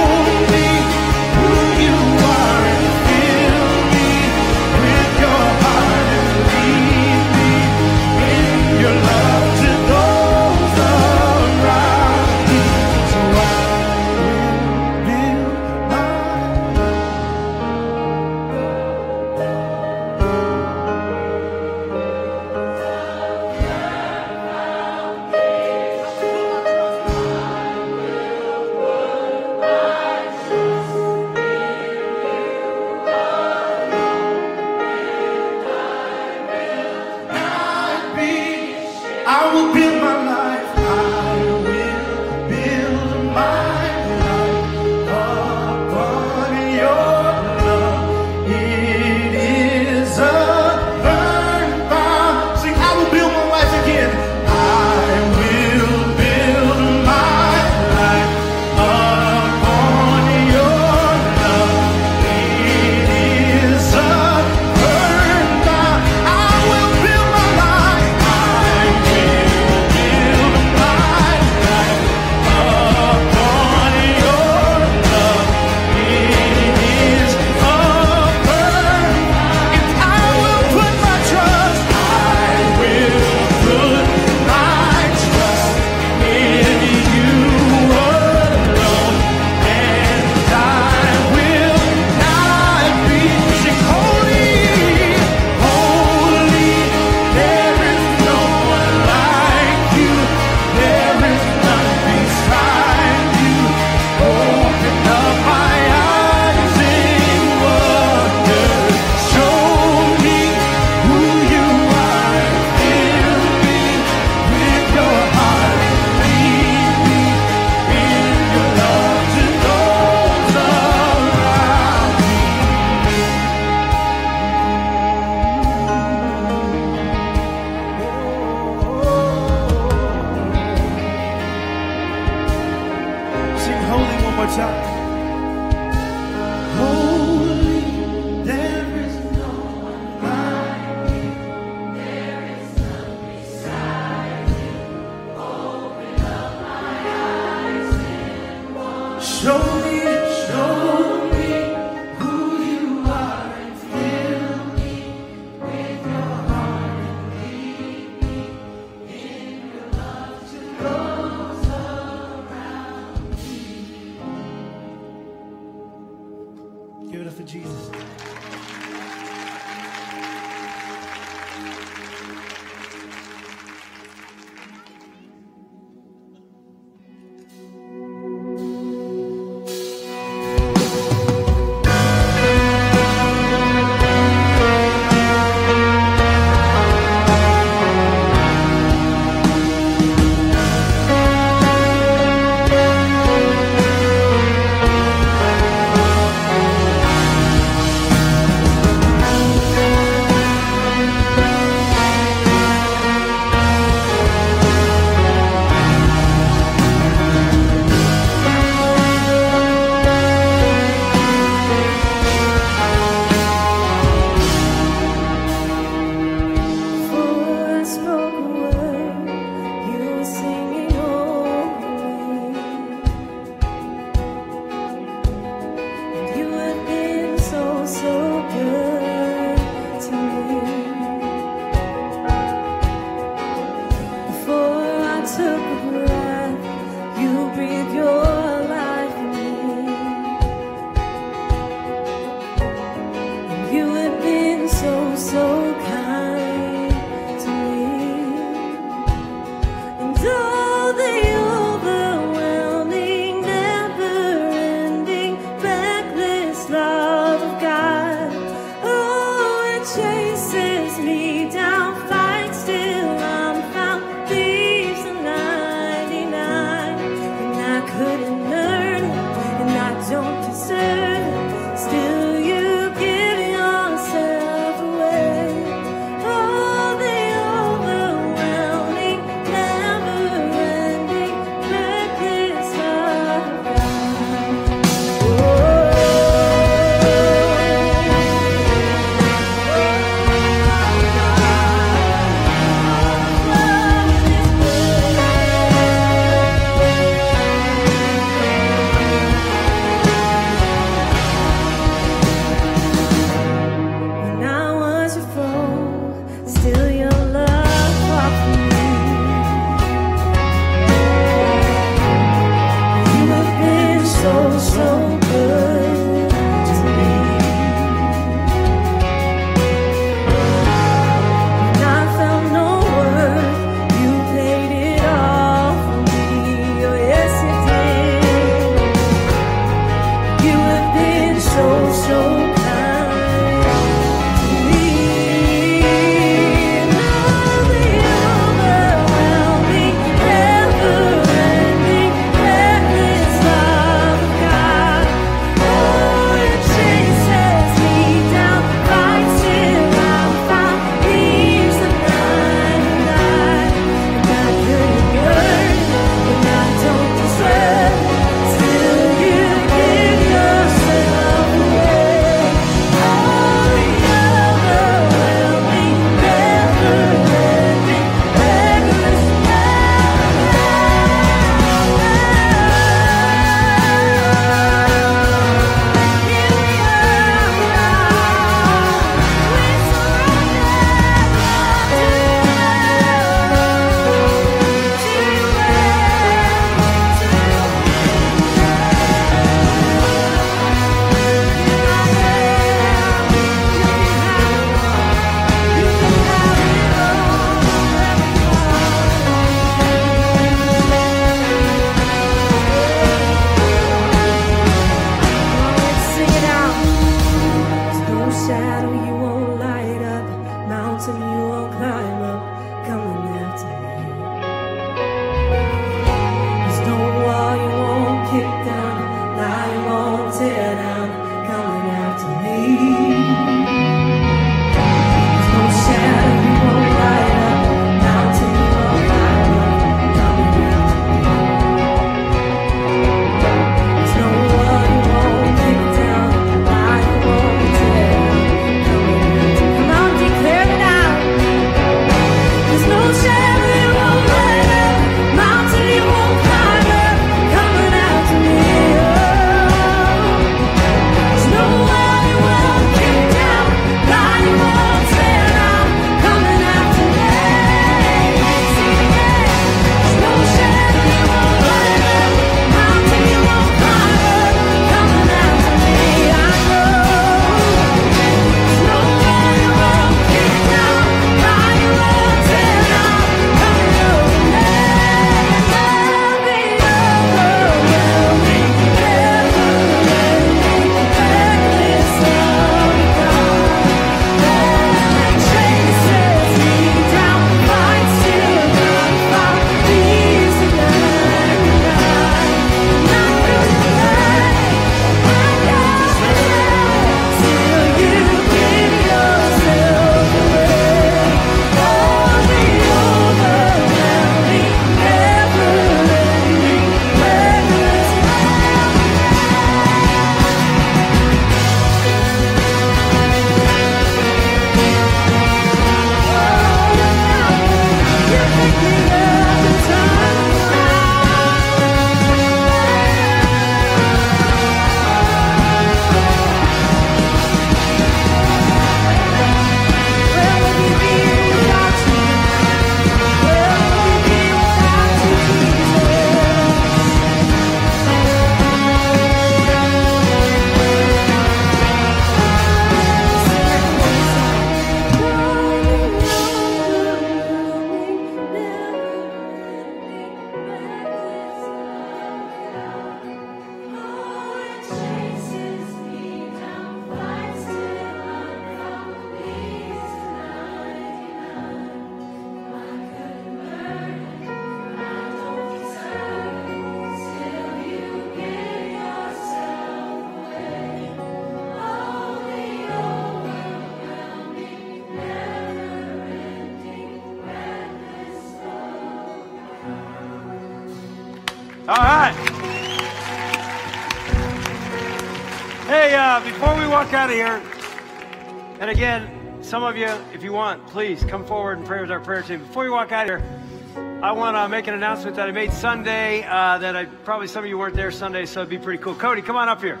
[587.30, 591.86] out of here, and again, some of you, if you want, please come forward and
[591.86, 592.58] pray with our prayer team.
[592.58, 595.72] Before you walk out of here, I want to make an announcement that I made
[595.72, 596.42] Sunday.
[596.42, 599.14] Uh, that I probably some of you weren't there Sunday, so it'd be pretty cool.
[599.14, 600.00] Cody, come on up here.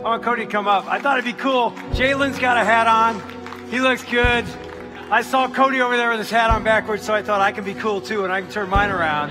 [0.00, 0.86] I want Cody to come up.
[0.86, 1.70] I thought it'd be cool.
[1.92, 3.70] Jalen's got a hat on.
[3.70, 4.44] He looks good.
[5.10, 7.64] I saw Cody over there with his hat on backwards, so I thought I can
[7.64, 9.30] be cool too, and I can turn mine around.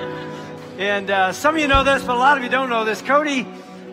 [0.79, 3.03] And uh, some of you know this, but a lot of you don't know this.
[3.03, 3.45] Cody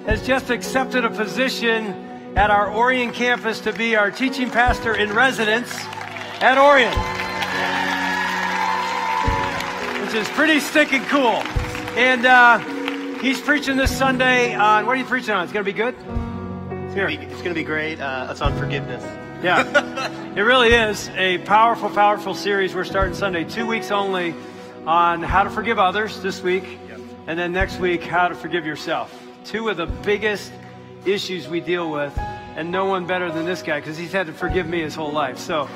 [0.07, 5.13] has just accepted a position at our Orion campus to be our teaching pastor in
[5.13, 5.71] residence
[6.41, 6.93] at Orion,
[10.05, 11.43] which is pretty stinking cool.
[11.95, 12.59] And uh,
[13.19, 15.45] he's preaching this Sunday on what are you preaching on?
[15.45, 15.95] It's going to be good.
[17.23, 18.01] It's going to be great.
[18.01, 19.03] Uh, it's on forgiveness.
[19.43, 22.75] Yeah, it really is a powerful, powerful series.
[22.75, 24.35] We're starting Sunday, two weeks only,
[24.87, 26.79] on how to forgive others this week,
[27.27, 29.13] and then next week, how to forgive yourself.
[29.45, 30.51] Two of the biggest
[31.07, 34.33] issues we deal with, and no one better than this guy because he's had to
[34.33, 35.39] forgive me his whole life.
[35.39, 35.69] So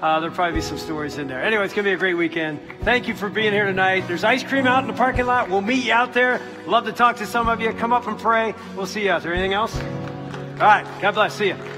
[0.00, 1.42] uh, there'll probably be some stories in there.
[1.42, 2.60] Anyway, it's going to be a great weekend.
[2.82, 4.06] Thank you for being here tonight.
[4.06, 5.48] There's ice cream out in the parking lot.
[5.48, 6.40] We'll meet you out there.
[6.66, 7.72] Love to talk to some of you.
[7.72, 8.54] Come up and pray.
[8.76, 9.32] We'll see you out there.
[9.32, 9.76] Anything else?
[9.76, 10.86] All right.
[11.00, 11.34] God bless.
[11.34, 11.77] See you.